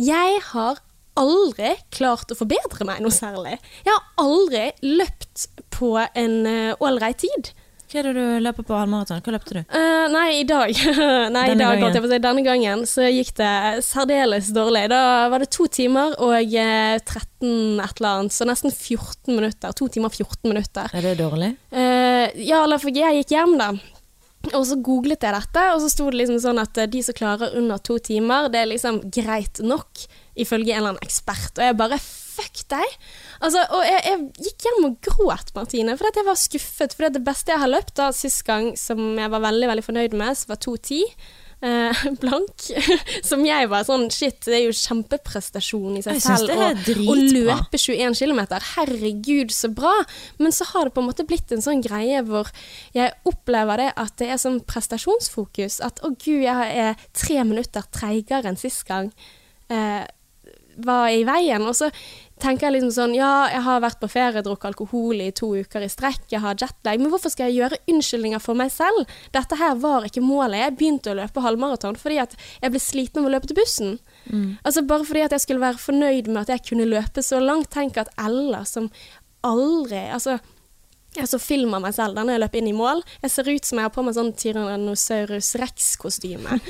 [0.00, 0.80] jeg har
[1.20, 3.58] aldri klart å forbedre meg noe særlig.
[3.86, 6.42] Jeg har aldri løpt på en
[6.80, 7.52] ålreit tid.
[7.86, 9.20] Hva er det du løper på halvmaraton?
[9.22, 9.60] Hva løpte du?
[9.70, 10.72] Uh, nei, i dag.
[11.34, 12.08] nei, i Denne dag, gangen.
[12.10, 12.18] si.
[12.24, 13.52] Denne gangen så gikk det
[13.86, 14.88] særdeles dårlig.
[14.90, 19.76] Da var det to timer og eh, 13 et eller annet, så nesten 14 minutter.
[19.78, 20.90] To timer og 14 minutter.
[20.98, 21.52] Er det dårlig?
[21.70, 23.70] Uh, ja, eller for jeg gikk hjem, da.
[24.56, 27.16] Og så googlet jeg dette, og så sto det liksom sånn at eh, de som
[27.16, 31.54] klarer under to timer, det er liksom greit nok, ifølge en eller annen ekspert.
[31.56, 32.98] Og jeg bare fuck deg!
[33.40, 36.96] Altså, og jeg, jeg gikk hjem og gråt, Martine, fordi at jeg var skuffet.
[36.96, 40.16] For det beste jeg har løpt da sist gang, som jeg var veldig veldig fornøyd
[40.18, 41.02] med, så var 2.10.
[41.60, 42.66] Eh, blank.
[43.28, 46.68] Som jeg var sånn Shit, det er jo kjempeprestasjon i seg selv å
[47.16, 48.42] løpe 21 km.
[48.74, 49.94] Herregud, så bra.
[50.42, 52.50] Men så har det på en måte blitt en sånn greie hvor
[52.96, 55.80] jeg opplever det at det er sånn prestasjonsfokus.
[55.86, 59.10] At å gud, jeg er tre minutter treigere enn sist gang.
[59.72, 60.04] Eh,
[60.84, 61.64] var i veien.
[61.64, 61.88] Og så
[62.42, 65.84] tenker jeg liksom sånn Ja, jeg har vært på ferie, drukket alkohol i to uker
[65.84, 69.06] i strekk, jeg har jetlag, men hvorfor skal jeg gjøre unnskyldninger for meg selv?
[69.34, 70.60] Dette her var ikke målet.
[70.60, 73.98] Jeg begynte å løpe halvmaraton fordi at jeg ble sliten av å løpe til bussen.
[74.64, 77.70] Altså Bare fordi at jeg skulle være fornøyd med at jeg kunne løpe så langt.
[77.72, 78.90] Tenk at Ella, som
[79.46, 80.38] aldri Altså
[81.20, 83.02] jeg så filmer meg selv da når jeg løp inn i mål.
[83.24, 86.60] Jeg ser ut som jeg har på meg sånn Tyrannosaurus rex-kostyme.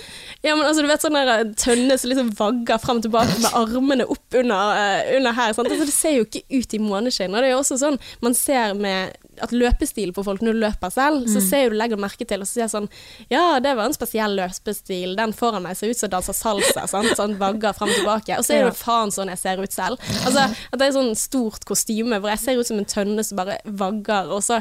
[0.44, 3.54] Ja, men altså, du vet sånn der tønne som liksom vagger frem og tilbake med
[3.56, 5.54] armene opp under, uh, under her.
[5.56, 5.70] Sant?
[5.72, 7.34] Altså, det ser jo ikke ut i måneskinn.
[7.34, 10.62] Og det er jo også sånn man ser med at løpestil på folk når du
[10.62, 12.86] løper selv, så ser jo du legger merke til og så sier sånn
[13.32, 15.16] Ja, det var en spesiell løpestil.
[15.18, 16.86] Den foran meg ser ut som danser salsa.
[16.90, 17.12] Sant?
[17.18, 18.38] Sånn vagger frem og tilbake.
[18.38, 20.00] Og så er det jo faen sånn jeg ser ut selv.
[20.22, 23.40] Altså, at det er sånn stort kostyme hvor jeg ser ut som en tønne som
[23.40, 24.60] bare vagger, og så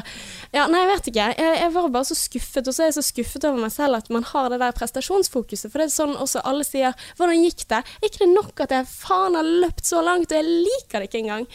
[0.54, 1.26] Ja, nei, jeg vet ikke.
[1.38, 3.98] Jeg, jeg var bare så skuffet, og så er jeg så skuffet over meg selv
[4.00, 5.70] at man har det der prestasjonsfokuset.
[5.70, 8.70] For det er sånn også alle sier 'Hvordan gikk det?' Er ikke det nok at
[8.70, 11.46] jeg faen har løpt så langt, og jeg liker det ikke engang?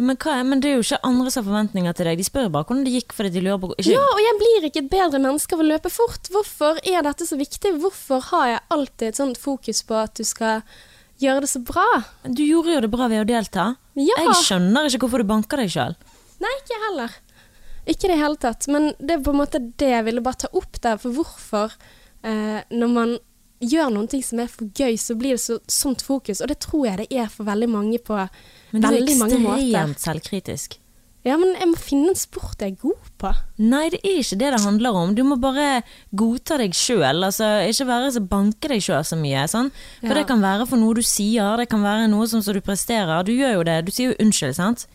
[0.00, 2.18] Men, hva, er- men det er jo ikke andre som har forventninger til deg.
[2.18, 4.64] De spør bare hvordan det gikk fordi de lurer på ikke, Ja, og jeg blir
[4.68, 6.30] ikke et bedre menneske av å løpe fort.
[6.32, 7.74] Hvorfor er dette så viktig?
[7.82, 10.62] Hvorfor har jeg alltid et sånt fokus på at du skal
[11.20, 11.84] gjøre det så bra?
[12.24, 13.76] Du gjorde jo det bra ved å delta.
[13.94, 14.16] Ja.
[14.16, 15.94] Jeg skjønner ikke hvorfor du banker deg sjøl.
[16.42, 17.16] Nei, ikke jeg heller.
[17.92, 18.68] Ikke i det hele tatt.
[18.70, 20.98] Men det er på en måte det jeg ville bare ta opp der.
[21.02, 21.74] For hvorfor,
[22.22, 23.16] eh, når man
[23.62, 26.40] gjør noen ting som er for gøy, så blir det så, sånt fokus.
[26.42, 28.16] Og det tror jeg det er for veldig mange på
[28.72, 29.66] Men du er veldig mange måter.
[29.68, 30.78] ekstremt selvkritisk.
[31.22, 33.30] Ja, men jeg må finne en sport jeg er god på.
[33.62, 35.12] Nei, det er ikke det det handler om.
[35.14, 35.84] Du må bare
[36.18, 37.22] godta deg sjøl.
[37.22, 39.44] Altså, ikke være så banke deg sjøl så mye.
[39.46, 39.70] Sånn.
[40.00, 40.14] For Ja.
[40.18, 43.22] det kan være for noe du sier, det kan være noe som, som du presterer.
[43.22, 43.84] Du gjør jo det.
[43.86, 44.86] Du sier jo unnskyld, sant?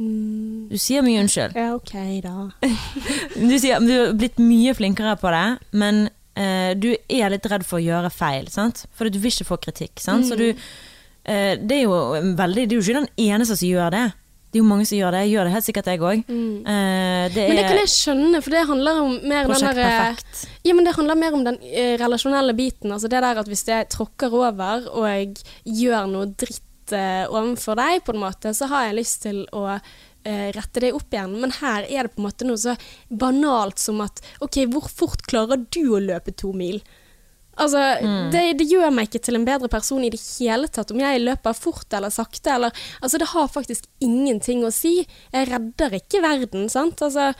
[0.00, 1.56] Du sier mye unnskyld.
[1.58, 1.92] Ja, OK,
[2.24, 2.48] da.
[3.50, 6.06] Du, sier, du har blitt mye flinkere på det, men
[6.38, 8.86] eh, du er litt redd for å gjøre feil, sant?
[8.96, 10.00] For du vil ikke få kritikk.
[10.00, 10.28] Sant?
[10.30, 12.00] Så du, eh, det, er jo
[12.38, 14.06] veldig, det er jo ikke den eneste som gjør det.
[14.50, 15.20] Det er jo mange som gjør det.
[15.26, 16.22] Jeg gjør det helt sikkert, jeg òg.
[16.26, 19.84] Eh, det Men det kan er jeg skjønne, for det handler om mer den der,
[19.84, 20.48] eh.
[20.66, 22.90] Ja, men det handler mer om den uh, relasjonelle biten.
[22.90, 25.36] Altså det der at hvis jeg tråkker over og jeg
[25.84, 26.64] gjør noe dritt
[26.96, 30.94] eh, overfor deg, på en måte, så har jeg lyst til å eh, rette det
[30.96, 31.36] opp igjen.
[31.42, 32.76] Men her er det på en måte noe så
[33.08, 36.80] banalt som at OK, hvor fort klarer du å løpe to mil?
[37.60, 37.80] Altså,
[38.32, 41.20] det, det gjør meg ikke til en bedre person i det hele tatt om jeg
[41.20, 42.54] løper fort eller sakte.
[42.54, 45.02] Eller, altså, det har faktisk ingenting å si.
[45.34, 47.02] Jeg redder ikke verden, sant?
[47.04, 47.32] Altså,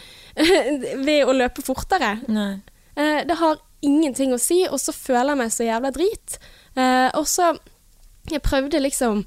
[1.07, 2.19] ved å løpe fortere.
[2.29, 2.53] Nei.
[3.01, 6.41] Eh, det har ingenting å si, og så føler jeg meg så jævla drit.
[6.77, 7.55] Eh, og så
[8.29, 9.25] Jeg prøvde liksom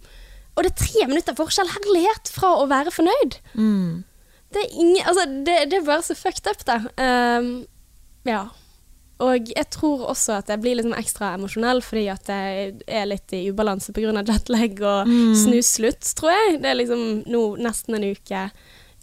[0.53, 3.39] Og det er tre minutter forskjell, herlighet, fra å være fornøyd.
[3.57, 4.03] Mm.
[4.53, 6.75] Det er, ingen, altså, det, det er bare så fucked up, det.
[7.01, 7.47] Um,
[8.29, 8.43] ja.
[9.23, 13.33] Og jeg tror også at jeg blir liksom ekstra emosjonell fordi at jeg er litt
[13.33, 14.13] i ubalanse pga.
[14.21, 16.61] jetlag og snuslutt, tror jeg.
[16.63, 17.03] Det er liksom
[17.33, 18.47] nå nesten en uke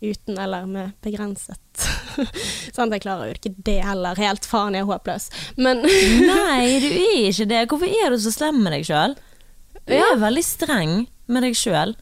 [0.00, 1.87] uten eller med begrenset.
[2.74, 4.18] sånn, jeg klarer jo ikke det heller.
[4.20, 5.29] Helt faen, jeg er håpløs.
[5.61, 7.66] Men Nei, du er ikke det.
[7.70, 9.16] Hvorfor er du så slem med deg sjøl?
[9.90, 10.12] Du Ja.
[10.14, 10.94] er veldig streng
[11.29, 11.96] med deg sjøl.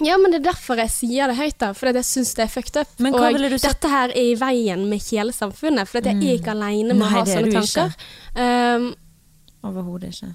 [0.00, 1.72] Ja, men det er derfor jeg sier det høyt, da.
[1.76, 2.88] Fordi jeg syns det er fucked up.
[3.04, 5.88] Og dette her er i veien med hele samfunnet.
[5.90, 7.96] For jeg er ikke aleine med Nei, å ha sånne tanker.
[8.34, 8.94] Um,
[9.62, 10.30] Overhodet ikke.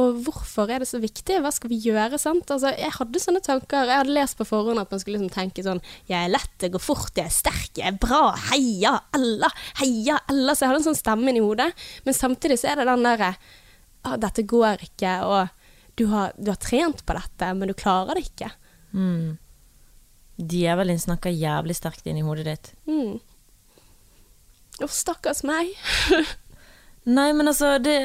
[0.00, 1.42] og hvorfor er det så viktig?
[1.44, 2.16] Hva skal vi gjøre?
[2.18, 2.48] sant?
[2.48, 3.84] Altså, jeg hadde sånne tanker.
[3.84, 6.72] Jeg hadde lest på forhånd at man skulle liksom tenke sånn Jeg er lett, jeg
[6.72, 8.32] går fort, jeg er sterk, jeg er bra.
[8.48, 9.50] Heia Ella!
[9.82, 10.54] Heia Ella!
[10.54, 11.68] Så jeg hadde en sånn stemme inni hodet.
[12.06, 13.34] Men samtidig så er det den derre
[14.04, 15.48] ah, Dette går ikke, og
[15.98, 18.48] du har, du har trent på dette, men du klarer det ikke.
[18.96, 19.36] Mm.
[20.42, 22.70] Djevelen snakker jævlig sterkt inn i hodet ditt.
[22.88, 23.18] Mm.
[24.82, 25.74] Å, stakkars meg.
[27.16, 27.96] Nei, men altså, det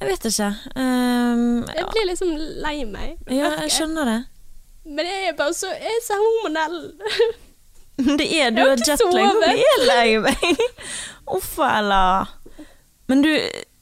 [0.00, 0.50] Jeg vet ikke.
[0.80, 2.30] Ehm, Jeg blir liksom
[2.64, 3.16] lei meg.
[3.32, 4.18] ja, jeg skjønner det.
[4.90, 6.78] Men jeg er bare så Jeg er så hormonell.
[8.20, 9.00] Det er du Jeg har jetlag.
[9.02, 9.42] sovet.
[9.50, 10.62] Jeg er lei meg.
[11.36, 12.02] Uff, Ella.
[13.10, 13.28] Men du,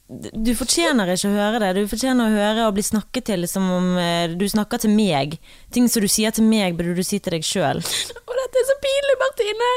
[0.08, 1.74] du fortjener ikke å høre det.
[1.76, 5.36] Du fortjener å høre og bli snakket til som om eh, du snakker til meg.
[5.74, 7.82] Ting som du sier til meg, burde du si til deg sjøl.
[8.28, 9.70] Å, dette er så pinlig, Martine!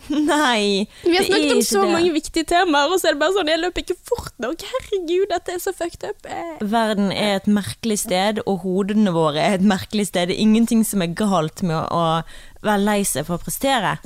[0.30, 1.92] Nei, Vi har snakket om så det.
[1.92, 4.62] mange viktige temaer, og så er det bare sånn Jeg løper ikke fort nok.
[4.68, 6.28] Herregud, dette er så fucked up.
[6.28, 10.30] Eh, Verden er et merkelig sted, og hodene våre er et merkelig sted.
[10.30, 12.04] Det er ingenting som er galt med å
[12.64, 13.96] være lei seg for å prestere.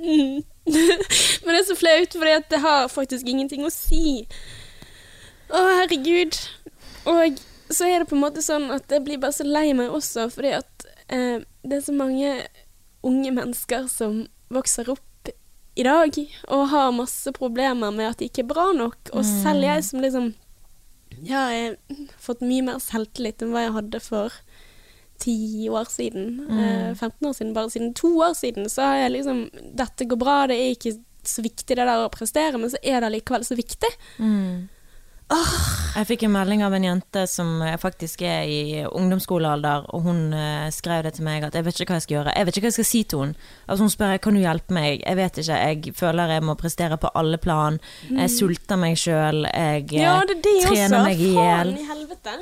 [0.00, 0.44] Mm.
[1.44, 4.22] Men det er så flaut, for det har faktisk ingenting å si.
[5.54, 6.36] Å, herregud.
[7.10, 7.40] Og
[7.70, 10.28] så er det på en måte sånn at jeg blir bare så lei meg også,
[10.32, 12.36] fordi at eh, det er så mange
[13.04, 15.30] unge mennesker som vokser opp
[15.74, 16.14] i dag
[16.54, 19.10] og har masse problemer med at de ikke er bra nok.
[19.12, 20.32] Og selv jeg som liksom
[21.24, 24.34] Ja, jeg har fått mye mer selvtillit enn hva jeg hadde for
[25.22, 26.40] ti år siden.
[26.58, 29.44] Eh, 15 år siden, bare siden to år siden, så har jeg liksom
[29.78, 33.00] Dette går bra, det er ikke så viktig det der å prestere, men så er
[33.00, 33.90] det likevel så viktig.
[35.94, 40.18] Jeg fikk en melding av en jente som eh, faktisk er i ungdomsskolealder, og hun
[40.36, 42.34] eh, skrev det til meg at jeg vet ikke hva jeg skal gjøre.
[42.34, 43.46] Jeg vet ikke hva jeg skal si til henne.
[43.64, 45.04] Altså, hun spør kan du hjelpe meg.
[45.06, 45.60] Jeg vet ikke.
[45.62, 47.78] Jeg føler jeg må prestere på alle plan.
[48.10, 49.46] Jeg sulter meg sjøl.
[49.48, 51.06] Jeg eh, Ja, det det trener også.
[51.06, 51.72] meg i hjel.
[51.72, 52.36] Faen i helvete.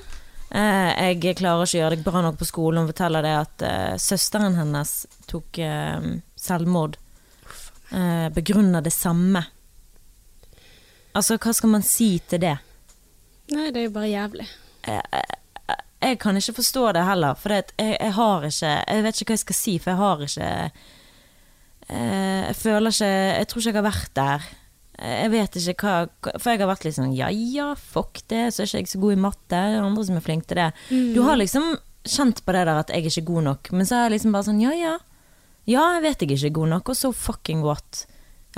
[0.52, 2.82] Jeg klarer ikke å gjøre det bra nok på skolen.
[2.82, 3.62] Hun forteller det at
[4.02, 4.90] søsteren hennes
[5.30, 5.56] tok
[6.36, 6.98] selvmord.
[8.36, 9.40] Begrunner det samme.
[11.16, 12.58] Altså, hva skal man si til det?
[13.50, 14.46] Nei, det er jo bare jævlig.
[16.02, 19.30] Jeg kan ikke forstå det heller, for det, jeg, jeg har ikke Jeg vet ikke
[19.30, 20.48] hva jeg skal si, for jeg har ikke
[21.88, 24.48] eh, Jeg føler ikke Jeg tror ikke jeg har vært der.
[24.98, 28.42] Eh, Jeg vet ikke hva For jeg har vært litt sånn ja ja, fuck det,
[28.50, 29.46] så er ikke jeg så god i matte.
[29.54, 30.68] Det er andre som er flinke til det.
[31.14, 31.70] Du har liksom
[32.02, 34.32] kjent på det der at jeg er ikke god nok, men så er jeg liksom
[34.34, 34.96] bare sånn ja ja.
[35.70, 38.00] Ja, jeg vet jeg ikke er god nok, og så fucking what?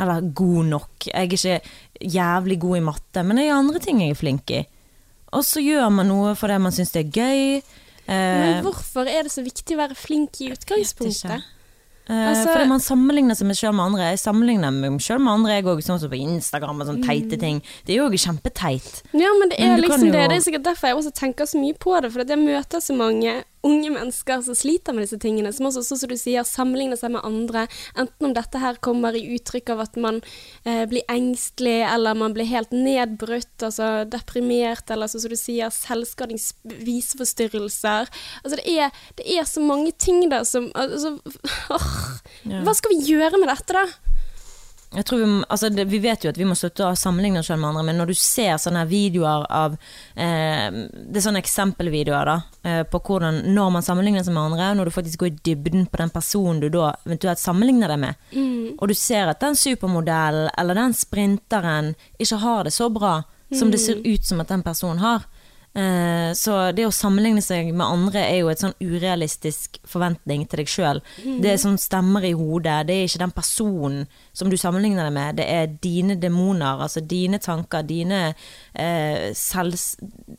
[0.00, 1.04] Eller god nok.
[1.10, 4.48] Jeg er ikke jævlig god i matte, men det er andre ting jeg er flink
[4.56, 4.62] i.
[5.34, 7.62] Og så gjør man noe fordi man syns det er gøy.
[8.04, 11.42] Eh, Men hvorfor er det så viktig å være flink i utgangspunktet?
[12.06, 14.10] Eh, Altså- fordi man sammenligner seg med selv med andre.
[14.12, 17.38] Jeg sammenligner meg selv med andre, jeg òg, sånn som på Instagram og sånne teite
[17.40, 17.62] ting.
[17.86, 19.02] Det er jo òg kjempeteit.
[19.14, 20.28] Ja, men det er men liksom jo- det.
[20.28, 22.12] Det er sikkert derfor jeg også tenker så mye på det.
[22.12, 25.52] For jeg møter så mange unge mennesker som sliter med disse tingene.
[25.54, 27.60] Som også, sånn som du sier, sammenligner seg med andre.
[27.98, 30.16] Enten om dette her kommer i uttrykk av at man
[30.64, 35.68] eh, blir engstelig, eller man blir helt nedbrutt, altså deprimert, eller så som du sier,
[35.74, 38.04] selvskadingsviseforstyrrelser.
[38.42, 41.10] Altså det er, det er så mange ting da som altså,
[42.44, 42.60] Ja.
[42.64, 43.84] Hva skal vi gjøre med dette, da?
[44.94, 47.48] Jeg tror vi, altså det, vi vet jo at vi må slutte å sammenligne oss
[47.50, 52.30] selv med andre, men når du ser sånne videoer av eh, Det er sånne eksempelvideoer
[52.30, 55.38] da, eh, på hvordan når man sammenligner seg med andre, når du faktisk går i
[55.50, 58.30] dybden på den personen du da eventuelt sammenligner deg med,
[58.78, 63.16] og du ser at den supermodellen eller den sprinteren ikke har det så bra
[63.54, 65.26] som det ser ut som at den personen har.
[65.74, 70.62] Eh, så det å sammenligne seg med andre er jo et sånn urealistisk forventning til
[70.62, 71.00] deg sjøl.
[71.42, 72.84] Det er sånn stemmer i hodet.
[72.86, 77.02] Det er ikke den personen som du sammenligner deg med, det er dine demoner, altså
[77.02, 79.94] dine tanker, dine eh, selvs...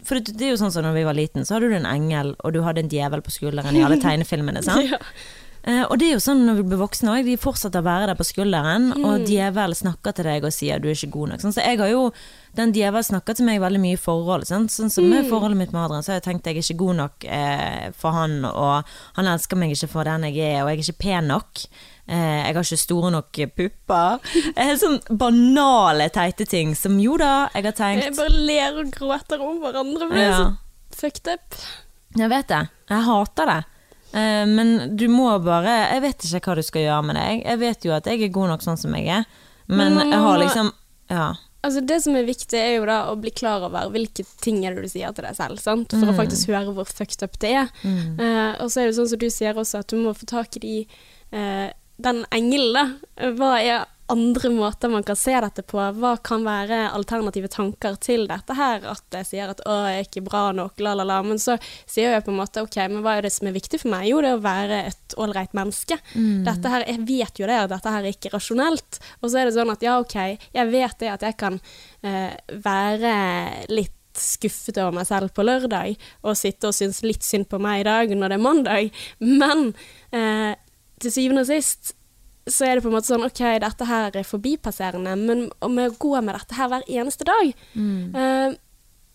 [0.08, 1.89] For det, det er jo sånn som når vi var liten, så hadde du en
[1.89, 4.63] engel, og du hadde en djevel på skulderen i alle tegnefilmene.
[4.65, 4.88] sant?
[4.95, 5.02] Ja.
[5.65, 8.08] Eh, og det er jo sånn når vi blir voksne òg, de fortsetter å være
[8.12, 9.06] der på skulderen, Mm.
[9.10, 11.41] og djevel snakker til deg og sier du er ikke god nok.
[11.41, 12.12] Sånn, så jeg har jo,
[12.54, 14.45] den djevel snakker til meg veldig mye i forhold.
[14.45, 14.69] Sant?
[14.69, 15.10] Sånn som Mm.
[15.10, 17.89] med forholdet mitt med Adrian, så har jeg tenkt jeg er ikke god nok eh,
[17.97, 20.99] for han, og han elsker meg ikke for den jeg er, og jeg er ikke
[20.99, 21.65] pen nok.
[22.08, 24.19] Eh, jeg har ikke store nok pupper.
[24.58, 28.91] Eh, sånn banale, teite ting som jo da, jeg har tenkt Jeg bare ler og
[28.91, 30.08] gråter om hverandre.
[30.08, 30.38] For det er ja.
[30.38, 30.58] så
[31.01, 31.56] fucked up.
[32.15, 32.69] Jeg vet det.
[32.88, 33.63] Jeg hater det.
[34.15, 37.41] Eh, men du må bare Jeg vet ikke hva du skal gjøre med deg.
[37.45, 39.25] Jeg vet jo at jeg er god nok sånn som jeg er,
[39.67, 40.71] men, Men jeg har liksom
[41.12, 41.34] Ja.
[41.65, 44.75] Altså Det som er viktig, er jo da å bli klar over hvilke ting er
[44.75, 45.58] det du sier til deg selv.
[45.60, 45.89] Sant?
[45.91, 46.13] For Mm.
[46.13, 47.69] å faktisk høre hvor fucked up det er.
[47.84, 50.56] Eh, og så er det sånn som du sier også, at du må få tak
[50.58, 50.88] i de,
[51.34, 52.73] uh, den engelen.
[53.17, 53.32] da.
[53.34, 55.80] Hva er andre måter man kan se dette på?
[55.98, 58.84] Hva kan være alternative tanker til dette her?
[58.91, 61.22] At jeg sier at 'å, jeg er ikke bra nok', la, la, la.
[61.26, 63.82] Men så sier jeg på en måte 'ok, men hva er det som er viktig
[63.82, 65.98] for meg?' Jo, det er å være et ålreit menneske.
[66.46, 69.00] Dette her, Jeg vet jo det, at dette her er ikke rasjonelt.
[69.24, 71.60] Og så er det sånn at ja, ok, jeg vet det at jeg kan
[72.04, 77.50] uh, være litt skuffet over meg selv på lørdag, og sitte og synes litt synd
[77.50, 79.74] på meg i dag når det er mandag, men
[80.12, 80.56] eh,
[81.02, 81.96] til syvende og sist
[82.45, 85.88] så er det på en måte sånn OK, dette her er forbipasserende, men om å
[85.97, 88.53] går med dette her hver eneste dag eh,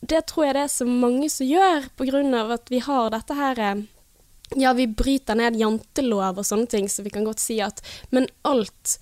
[0.00, 3.12] Det tror jeg det er så mange som gjør, på grunn av at vi har
[3.14, 3.84] dette her eh,
[4.58, 8.26] ja, vi bryter ned jantelov og sånne ting, så vi kan godt si at Men
[8.42, 8.98] alt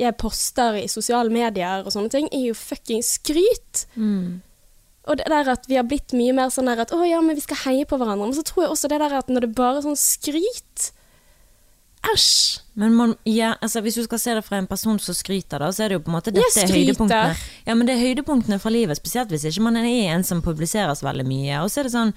[0.00, 3.86] jeg poster i sosiale medier og sånne ting, er jo fucking skryt.
[3.96, 4.42] Mm.
[5.08, 7.38] Og det der at vi har blitt mye mer sånn der at å ja, men
[7.38, 8.26] vi skal heie på hverandre.
[8.28, 10.90] Men så tror jeg også det der at når det bare er sånn skryt
[12.12, 12.60] Æsj!
[12.76, 15.70] Men man, ja, altså, hvis du skal se det fra en person som skryter, da,
[15.72, 17.36] så er det jo på en måte dette er høydepunktene.
[17.64, 21.00] Ja, men det er høydepunktene fra livet, spesielt hvis ikke man er en som publiseres
[21.06, 21.62] veldig mye.
[21.64, 22.12] Og så er det sånn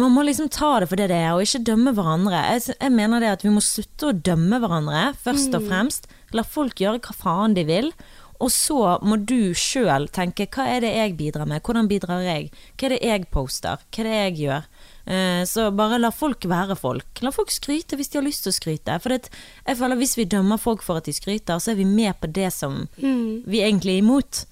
[0.00, 2.38] man må liksom ta det for det det er, og ikke dømme hverandre.
[2.56, 5.58] Jeg, jeg mener det at vi må slutte å dømme hverandre, først Mm.
[5.60, 6.06] og fremst.
[6.32, 7.92] La folk gjøre hva faen de vil.
[8.40, 12.48] Og så må du sjøl tenke hva er det jeg bidrar med, hvordan bidrar jeg,
[12.76, 14.64] hva er det jeg poster, hva er det jeg gjør.
[15.06, 17.20] Eh, Så bare la folk være folk.
[17.22, 18.96] La folk skryte hvis de har lyst til å skryte.
[19.02, 19.28] For det,
[19.66, 22.30] jeg føler hvis vi dømmer folk for at de skryter, så er vi med på
[22.32, 24.44] det som vi egentlig er imot.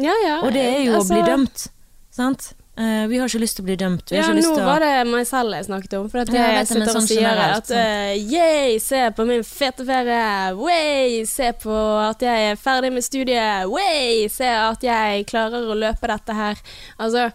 [0.00, 0.40] Ja, ja.
[0.44, 1.68] Og det er jo altså- å bli dømt.
[2.10, 2.54] Sant?
[2.76, 4.08] Eh, Vi har ikke lyst til å bli dømt.
[4.10, 6.08] Vi Ja, nå å var det meg selv jeg snakket om.
[6.08, 9.10] For at jeg, jeg vet det, men og sånn sier generelt, at uh, yeah, se
[9.10, 10.54] på min fete ferie.
[10.56, 11.76] Way, se på
[12.08, 13.68] at jeg er ferdig med studiet.
[13.68, 16.56] Way, se at jeg klarer å løpe dette her.
[16.98, 17.30] Altså,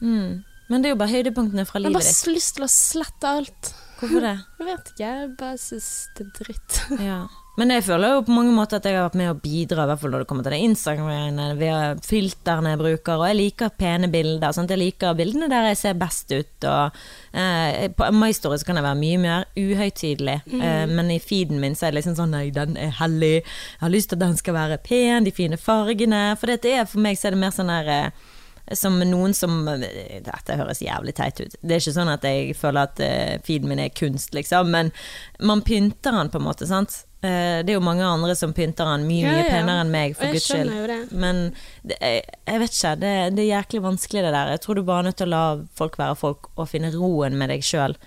[0.00, 0.44] mm.
[0.70, 2.06] Men det er jo bare høydepunktene fra livet ditt.
[2.06, 3.74] jeg har bare lyst til å slette alt.
[4.00, 4.36] Hvorfor det?
[4.60, 6.80] Jeg vet ikke, jeg bare syns det er dritt.
[7.10, 7.20] Ja.
[7.58, 9.88] Men jeg føler jo på mange måter at jeg har vært med å bidra, i
[9.90, 13.72] hvert fall når det kommer til det Instagram-greiene, ved filterne jeg bruker, og jeg liker
[13.76, 14.54] pene bilder.
[14.56, 14.70] Sant?
[14.72, 16.96] Jeg liker bildene der jeg ser best ut, og
[17.36, 21.60] eh, på My Story så kan jeg være mye mer uhøytidelig, eh, men i feeden
[21.60, 24.24] min så er det liksom sånn nei, den er hellig, jeg har lyst til at
[24.24, 27.42] den skal være pen, de fine fargene, for det er for meg så er det
[27.44, 28.28] mer sånn der eh,
[28.76, 31.54] som noen som Dette høres jævlig teit ut.
[31.60, 34.92] Det er ikke sånn at jeg føler at uh, feeden min er kunst, liksom, men
[35.40, 37.04] man pynter den på en måte, sant.
[37.20, 39.48] Eh, det er jo mange andre som pynter den mye, mye ja.
[39.50, 41.10] penere enn meg, for guds skyld.
[41.12, 41.50] Men
[41.84, 44.52] det, jeg, jeg vet ikke, det, det er jæklig vanskelig det der.
[44.54, 45.42] Jeg tror du bare er nødt til å la
[45.76, 47.98] folk være folk, og finne roen med deg sjøl.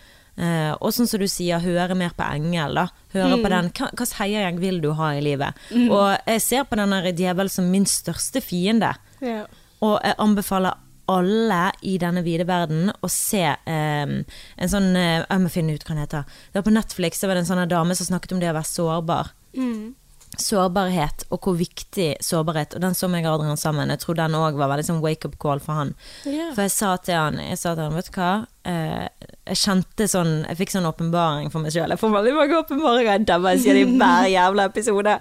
[0.82, 2.88] og sånn som du sier, høre mer på engel, da.
[3.14, 3.44] Høre Mm.
[3.44, 5.54] på den Hva slags heiagjeng vil du ha i livet?
[5.94, 8.96] Og jeg ser på den der djevel som min største fiende.
[9.22, 9.46] Ja.
[9.84, 10.80] Og jeg anbefaler
[11.12, 15.84] alle i denne vide verden å se eh, en sånn eh, Jeg må finne ut
[15.84, 16.30] hva den heter.
[16.52, 18.72] Det var på Netflix det var en sånn dame som snakket om det å være
[18.72, 19.34] sårbar.
[19.58, 19.94] Mm.
[20.40, 23.92] Sårbarhet, og hvor viktig sårbarhet Og den så meg og Adrian sammen.
[23.94, 25.92] Jeg tror den òg var veldig sånn wake-up call for han.
[26.26, 26.52] Yeah.
[26.56, 28.30] For jeg sa til han, jeg sa til han vet du hva
[28.66, 31.94] eh, Jeg kjente sånn Jeg fikk sånn åpenbaring for meg sjøl.
[31.94, 33.26] Jeg får veldig mange åpenbaringer.
[33.30, 35.16] Jeg sier det i hver jævla episode.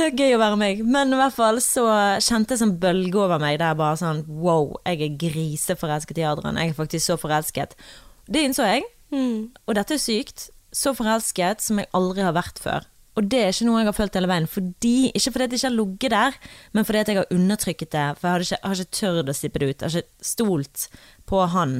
[0.00, 0.82] Eh, Gøy å være meg.
[0.98, 1.86] Men i hvert fall så
[2.18, 6.58] kjente jeg sånn bølge over meg der bare sånn wow, jeg er griseforelsket i Adrian.
[6.58, 7.78] Jeg er faktisk så forelsket.
[8.26, 9.50] Det innså jeg, Mm.
[9.68, 10.46] og dette er sykt.
[10.72, 12.86] Så forelsket som jeg aldri har vært før.
[13.18, 14.48] Og det er ikke noe jeg har følt hele veien.
[14.48, 16.38] Fordi, ikke fordi jeg ikke har ligget der,
[16.72, 18.06] men fordi at jeg har undertrykket det.
[18.18, 19.82] For jeg har ikke, jeg ikke tørt å slippe det ut.
[19.82, 20.88] Jeg har ikke stolt
[21.28, 21.76] på han,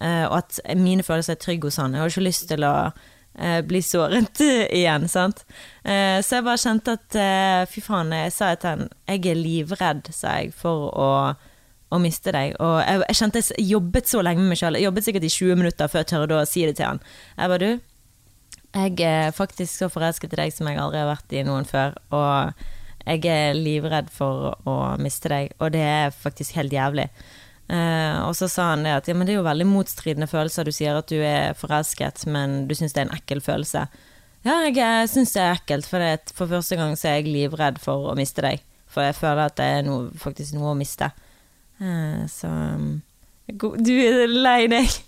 [0.00, 1.94] eh, og at mine følelser er trygge hos han.
[1.94, 2.74] Jeg har ikke lyst til å
[3.38, 4.42] eh, bli såret
[4.80, 5.44] igjen, sant.
[5.84, 7.22] Eh, så jeg bare kjente at
[7.70, 11.10] fy faen, jeg sa til han jeg er livredd, sa jeg, for å
[11.92, 12.54] å miste deg.
[12.62, 14.78] Og jeg, jeg kjente jeg jobbet så lenge med meg sjøl.
[14.78, 17.02] Jeg jobbet sikkert i 20 minutter før jeg tørde å si det til han.
[17.36, 17.91] Jeg bare, du,
[18.72, 21.96] jeg er faktisk så forelsket i deg som jeg aldri har vært i noen før.
[22.14, 22.52] Og
[23.04, 27.08] jeg er livredd for å miste deg, og det er faktisk helt jævlig.
[27.72, 30.66] Uh, og så sa han det at ja, men det er jo veldig motstridende følelser.
[30.66, 33.86] Du sier at du er forelsket, men du syns det er en ekkel følelse.
[34.42, 37.78] Ja, jeg, syns det er ekkelt, for, det, for første gang så er jeg livredd
[37.82, 38.64] for å miste deg.
[38.92, 41.08] For jeg føler at det er noe, faktisk noe å miste.
[41.80, 43.00] Uh, så um,
[43.52, 45.00] Du er lei deg?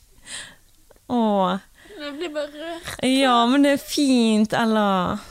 [1.12, 1.20] Å.
[2.05, 2.90] Jeg blir bare rørt.
[3.09, 5.23] Ja, men det er fint, eller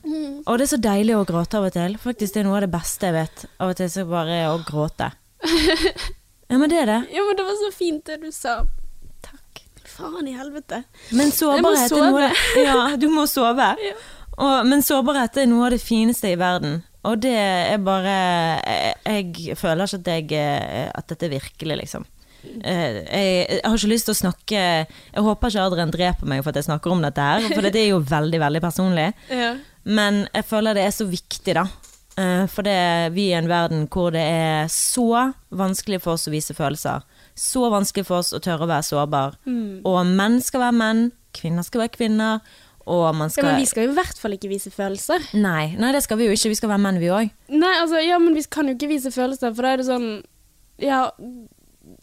[0.00, 0.42] Mm.
[0.48, 1.96] Og det er så deilig å gråte av og til.
[2.00, 3.42] Faktisk det er noe av det beste jeg vet.
[3.60, 5.10] Av og til så bare å gråte.
[6.50, 6.96] Ja, men det er det.
[7.14, 8.56] Ja, men det var så fint det du sa.
[9.22, 9.60] Takk.
[9.86, 10.80] Faen i helvete.
[11.14, 13.68] Men sårbarhet er noe av det Ja, du må sove.
[13.86, 13.92] Ja.
[14.40, 16.80] Og, men sårbarhet er noe av det fineste i verden.
[17.06, 18.16] Og det er bare
[18.64, 18.96] Jeg,
[19.36, 22.08] jeg føler ikke at, jeg, eh, at dette er virkelig, liksom.
[22.40, 26.42] Eh, Jeg, jeg har ikke lyst til å snakke Jeg håper ikke Adrian dreper meg
[26.42, 29.10] for at jeg snakker om dette her, for det er jo veldig, veldig personlig.
[29.32, 29.54] Ja.
[29.84, 31.66] Men jeg føler det er så viktig, da.
[32.20, 32.78] Eh, For det,
[33.16, 37.04] vi er i en verden hvor det er så vanskelig for oss å vise følelser.
[37.38, 39.38] Så vanskelig for oss å tørre å være sårbar.
[39.46, 39.80] Mm.
[39.88, 42.42] Og menn skal være menn, kvinner skal være kvinner.
[42.90, 45.22] Man ja, men vi skal jo i hvert fall ikke vise følelser.
[45.38, 46.50] Nei, nei, det skal vi jo ikke.
[46.50, 47.28] Vi skal være menn, vi òg.
[47.52, 50.08] Nei, altså, ja, men vi kan jo ikke vise følelser, for da er det sånn
[50.80, 51.04] Ja,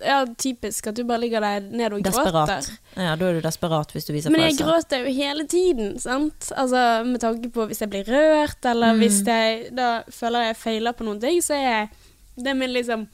[0.04, 2.34] ja typisk at du bare ligger der ned og Desperat.
[2.50, 2.78] gråter.
[2.96, 6.52] Ja, da er du desperat hvis du viser Men jeg gråter jo hele tiden, sant?
[6.58, 9.00] Altså med tanke på hvis jeg blir rørt, eller Mm.
[9.02, 11.90] hvis jeg da føler jeg feiler på noen ting, så er jeg
[12.38, 13.08] Det er min liksom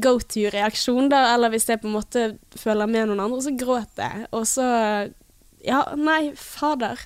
[0.00, 1.34] go to-reaksjon, da.
[1.34, 4.26] Eller hvis jeg på en måte føler med noen andre, så gråter jeg.
[4.32, 5.12] Og så
[5.64, 6.98] Ja, nei, fader.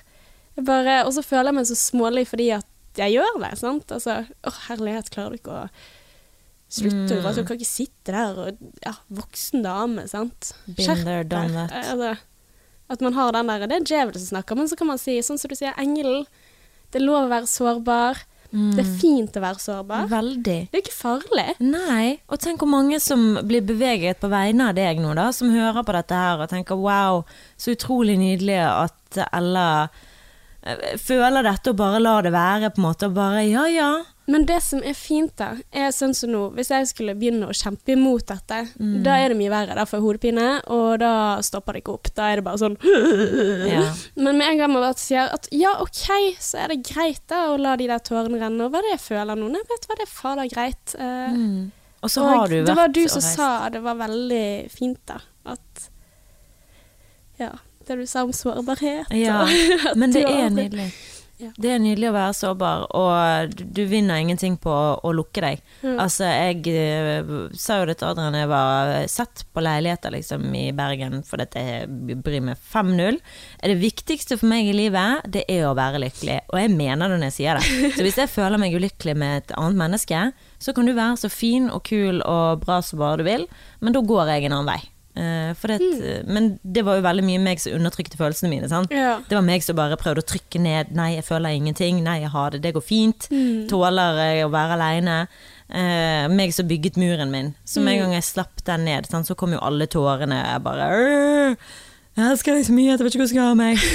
[0.63, 2.65] Bare Og så føler jeg meg så smålig fordi at
[2.97, 3.91] jeg gjør det, sant.
[3.91, 5.69] Altså, å herlighet, klarer du ikke å
[6.69, 7.23] slutte mm.
[7.23, 10.53] bare, Du kan ikke sitte der og Ja, voksen dame, sant.
[10.67, 11.75] Been there, done that.
[11.93, 12.15] Altså,
[12.87, 15.19] at man har den der Det er djevelen som snakker, men så kan man si,
[15.23, 16.25] sånn som du sier, engelen.
[16.91, 18.23] Det er lov å være sårbar.
[18.51, 20.05] Det er fint å være sårbar.
[20.07, 20.59] Veldig.
[20.71, 21.47] Det er ikke farlig.
[21.59, 25.51] Nei, og tenk hvor mange som blir beveget på vegne av deg nå, da, som
[25.51, 27.25] hører på dette her og tenker wow,
[27.59, 30.05] så utrolig nydelig at Ella eh,
[30.99, 33.89] føler dette og bare lar det være, på en måte, og bare ja ja.
[34.27, 37.53] Men det som er fint, da, er sånn som nå Hvis jeg skulle begynne å
[37.55, 38.57] kjempe imot dette,
[39.05, 39.77] da er det mye verre.
[39.77, 41.11] Da får jeg hodepine, og da
[41.47, 42.09] stopper det ikke opp.
[42.17, 42.75] Da er det bare sånn
[43.71, 43.85] ja.
[44.25, 46.03] Men med en gang man bare sier at ja, OK,
[46.43, 48.67] så er det greit da å la de der tårene renne.
[48.67, 49.47] Og hva er det jeg føler nå?
[49.55, 50.97] Nei, vet du hva, det er fader greit.
[50.99, 51.39] Eh,
[52.03, 54.45] Og så og har du vært Det var du som sa det var veldig
[54.75, 55.21] fint, da.
[55.55, 55.87] At
[57.39, 57.53] Ja,
[57.87, 59.13] det du sa om sårbarhet.
[59.15, 59.43] Ja,
[59.99, 60.91] men det er nydelig.
[61.37, 61.51] Ja.
[61.53, 65.59] Det er nydelig å være sårbar, og du, vinner ingenting på å, å lukke deg.
[65.83, 65.99] Mm.
[66.01, 70.71] Altså, jeg eh, sa jo det til Adrian jeg var sett på leiligheter liksom, i
[70.73, 73.21] Bergen, for dette jeg bryr meg 5-0.
[73.61, 76.39] Det viktigste for meg i livet, det er å være lykkelig.
[76.49, 77.93] Og jeg mener det når jeg sier det.
[77.99, 80.27] Så hvis jeg føler meg ulykkelig med et annet menneske,
[80.57, 83.45] så kan du være så fin og kul og bra som bare du vil,
[83.77, 84.81] men da går jeg en annen vei.
[85.17, 88.69] Eh, for det, Men det var jo veldig mye meg som undertrykte følelsene mine.
[88.93, 89.17] Ja.
[89.25, 90.93] Det var meg som bare prøvde å trykke ned.
[90.97, 92.03] Nei, jeg føler ingenting.
[92.05, 92.61] Nei, jeg har det.
[92.65, 93.29] Det går fint.
[93.71, 95.17] Tåler jeg å være aleine.
[95.67, 97.53] Eh, meg som bygget muren min.
[97.65, 100.37] Så med en gang jeg slapp den ned, sant, så kom jo alle tårene.
[100.53, 101.73] Jeg bare «Åh,
[102.17, 103.75] Jeg elsker deg så mye at jeg vet ikke hvor jeg skal ha meg.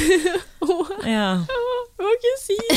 [1.02, 1.42] Ja.
[1.42, 2.76] Jeg må ikke si det.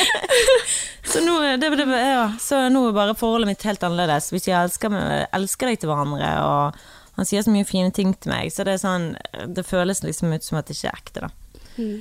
[1.10, 2.26] Så nå, det, det, ja.
[2.38, 4.28] så nå er bare forholdet mitt helt annerledes.
[4.30, 4.94] Hvis jeg elsker,
[5.34, 6.76] elsker deg til hverandre, og
[7.20, 9.10] han sier så mye fine ting til meg, så det er sånn
[9.52, 11.68] Det føles liksom ut som at det ikke er ekte, da.
[11.76, 12.00] Mm.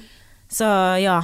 [0.51, 0.65] Så
[0.97, 1.23] ja,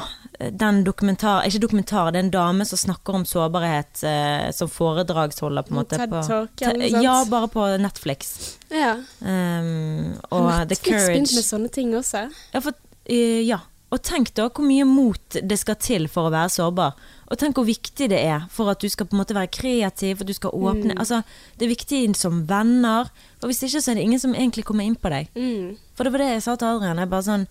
[0.51, 5.65] den dokumentar Ikke dokumentar, det er en dame som snakker om sårbarhet eh, som foredragsholder,
[5.65, 5.97] på en måte.
[5.97, 8.35] TED Talk eller noe ja, bare på Netflix.
[8.69, 8.93] Ja.
[9.19, 12.27] Um, og The Netflix begynte med sånne ting også.
[12.53, 12.77] ja, for,
[13.09, 13.63] uh, ja.
[13.95, 16.97] Og tenk da hvor mye mot det skal til for å være sårbar.
[17.31, 20.17] Og tenk hvor viktig det er for at du skal på en måte være kreativ,
[20.17, 21.21] for at du skal åpne Altså,
[21.55, 23.07] det er viktig som venner.
[23.39, 25.31] For hvis ikke så er det ingen som egentlig kommer inn på deg.
[25.37, 25.77] Mm.
[25.95, 26.99] For det var det jeg sa til Adrian.
[27.01, 27.47] Jeg bare sånn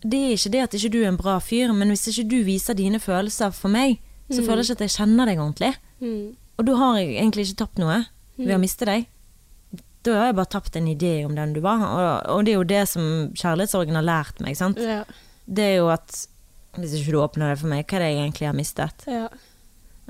[0.00, 2.38] Det er ikke det at ikke du er en bra fyr, men hvis ikke du
[2.46, 3.98] viser dine følelser for meg,
[4.30, 5.74] så føler jeg ikke at jeg kjenner deg ordentlig.
[6.00, 6.36] Mm.
[6.60, 8.04] Og da har jeg egentlig ikke tapt noe
[8.38, 9.08] ved å miste deg.
[10.06, 12.56] Da har jeg bare tapt en idé om den du var, og, og det er
[12.56, 14.56] jo det som kjærlighetssorgen har lært meg.
[14.56, 14.80] sant?
[14.80, 15.02] Ja.
[15.50, 16.26] Det er jo at
[16.78, 19.08] hvis ikke du åpner det for meg, hva er det jeg egentlig har mistet?
[19.10, 19.28] ja.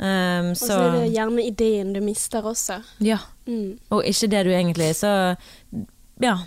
[0.01, 2.79] Um, Og så er det gjerne ideen du mister også.
[3.05, 3.19] Ja.
[3.45, 3.75] Mm.
[3.93, 5.11] Og ikke det du egentlig Så
[6.25, 6.39] ja.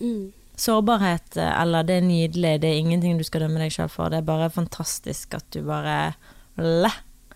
[0.00, 0.32] Mm.
[0.56, 4.08] Sårbarhet, eh, eller det er nydelig, det er ingenting du skal dømme deg sjøl for.
[4.08, 6.14] Det er bare fantastisk at du bare
[6.56, 6.92] Le.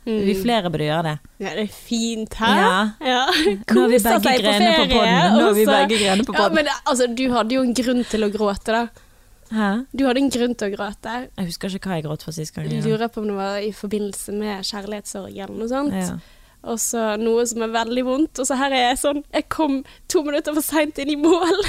[0.08, 1.14] Vi flere burde gjøre det.
[1.42, 2.60] Ja, det er fint her.
[2.62, 2.76] Ja.
[3.04, 3.24] Ja.
[3.68, 4.70] Koser seg på ferie.
[4.78, 5.34] på podden.
[5.34, 8.00] Nå har vi begge grener på Ja, men det, altså, du hadde jo en grunn
[8.08, 9.04] til å gråte, da.
[9.50, 9.68] Hæ?
[9.96, 11.12] Du hadde en grunn til å gråte.
[11.38, 12.66] Jeg husker ikke hva jeg gråt for sist gang.
[12.70, 15.94] Jeg lurer på om det var i forbindelse med kjærlighetssorg eller noe sånt.
[15.96, 16.18] Ja.
[16.68, 18.38] Og så noe som er veldig vondt.
[18.42, 21.62] Og så her er jeg sånn Jeg kom to minutter for seint inn i mål.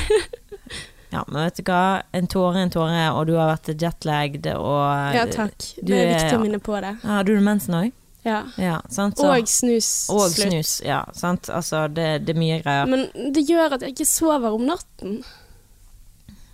[1.13, 2.01] ja, men vet du hva.
[2.13, 5.55] En tåre er en tåre, og du har vært jetlagd og Ja, takk.
[5.79, 6.95] du Det er viktig å minne på det.
[7.03, 7.91] Ja, Har du mensen òg?
[8.25, 8.41] Ja.
[8.59, 9.15] Ja, sant.
[9.17, 10.09] Så- Og snus.
[10.11, 10.51] og slutt.
[10.51, 10.81] snus.
[10.83, 11.47] Ja, sant.
[11.47, 12.85] Altså, det, det er mye greier.
[12.91, 15.23] Men det gjør at jeg ikke sover om natten.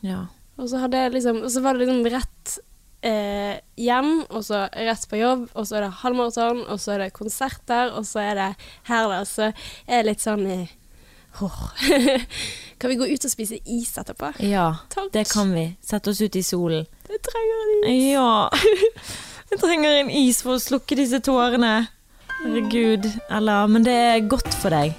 [0.05, 0.27] Ja.
[0.55, 0.79] Og så,
[1.11, 2.53] liksom, og så var det liksom rett
[3.05, 7.03] eh, hjem, og så rett på jobb, og så er det halvmaraton, og så er
[7.05, 8.49] det konserter, og så er det
[8.87, 9.21] her, da.
[9.27, 10.71] Så er det litt sånn eh,
[11.43, 11.59] åh.
[12.79, 14.33] Kan vi gå ut og spise is etterpå?
[14.43, 15.11] ja, Takk.
[15.13, 15.69] det kan vi.
[15.83, 16.87] Sette oss ut i solen.
[17.07, 18.01] Jeg trenger en is.
[18.15, 18.49] Ja.
[19.51, 21.85] Jeg trenger en is for å slukke disse tårene.
[22.41, 23.05] Herregud.
[23.31, 24.91] Eller Men det er godt for deg.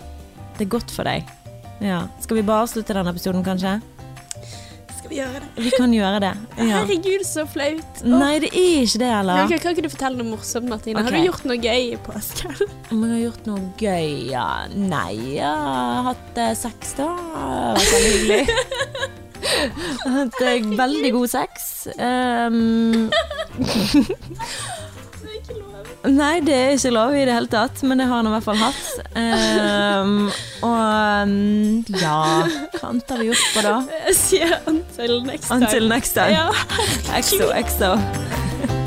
[0.56, 1.26] Det er godt for deg.
[1.84, 2.06] Ja.
[2.24, 3.74] Skal vi bare avslutte denne episoden, kanskje?
[5.06, 5.48] Skal vi gjøre det?
[5.62, 6.32] Vi kan gjøre det.
[6.66, 6.80] Ja.
[6.80, 8.00] Herregud, så flaut.
[8.02, 8.14] Oh.
[8.18, 9.42] Nei, det er ikke det, eller?
[9.44, 11.04] Ok, kan ikke du fortelle noe morsomt, Martine?
[11.06, 12.56] Har du gjort noe gøy i påsken?
[12.90, 14.08] Om jeg har gjort noe gøy?
[14.32, 14.46] Ja.
[14.74, 17.06] Nei, jeg har hatt eh, sex, da.
[17.14, 18.42] Det var veldig hyggelig.
[20.16, 21.86] Hatt eh, veldig god sex.
[22.02, 23.06] Um,
[26.06, 28.46] Nei, det er ikke lov i det hele tatt, men det har han i hvert
[28.46, 28.84] fall hatt.
[29.16, 30.28] Um,
[30.62, 30.80] og
[31.26, 32.18] um, ja
[32.76, 33.76] Hva annet har vi gjort på da?
[34.06, 35.62] Jeg sier until next time.
[35.62, 36.30] Until next time.
[36.36, 36.50] Ja.
[37.18, 38.85] Exo, exo.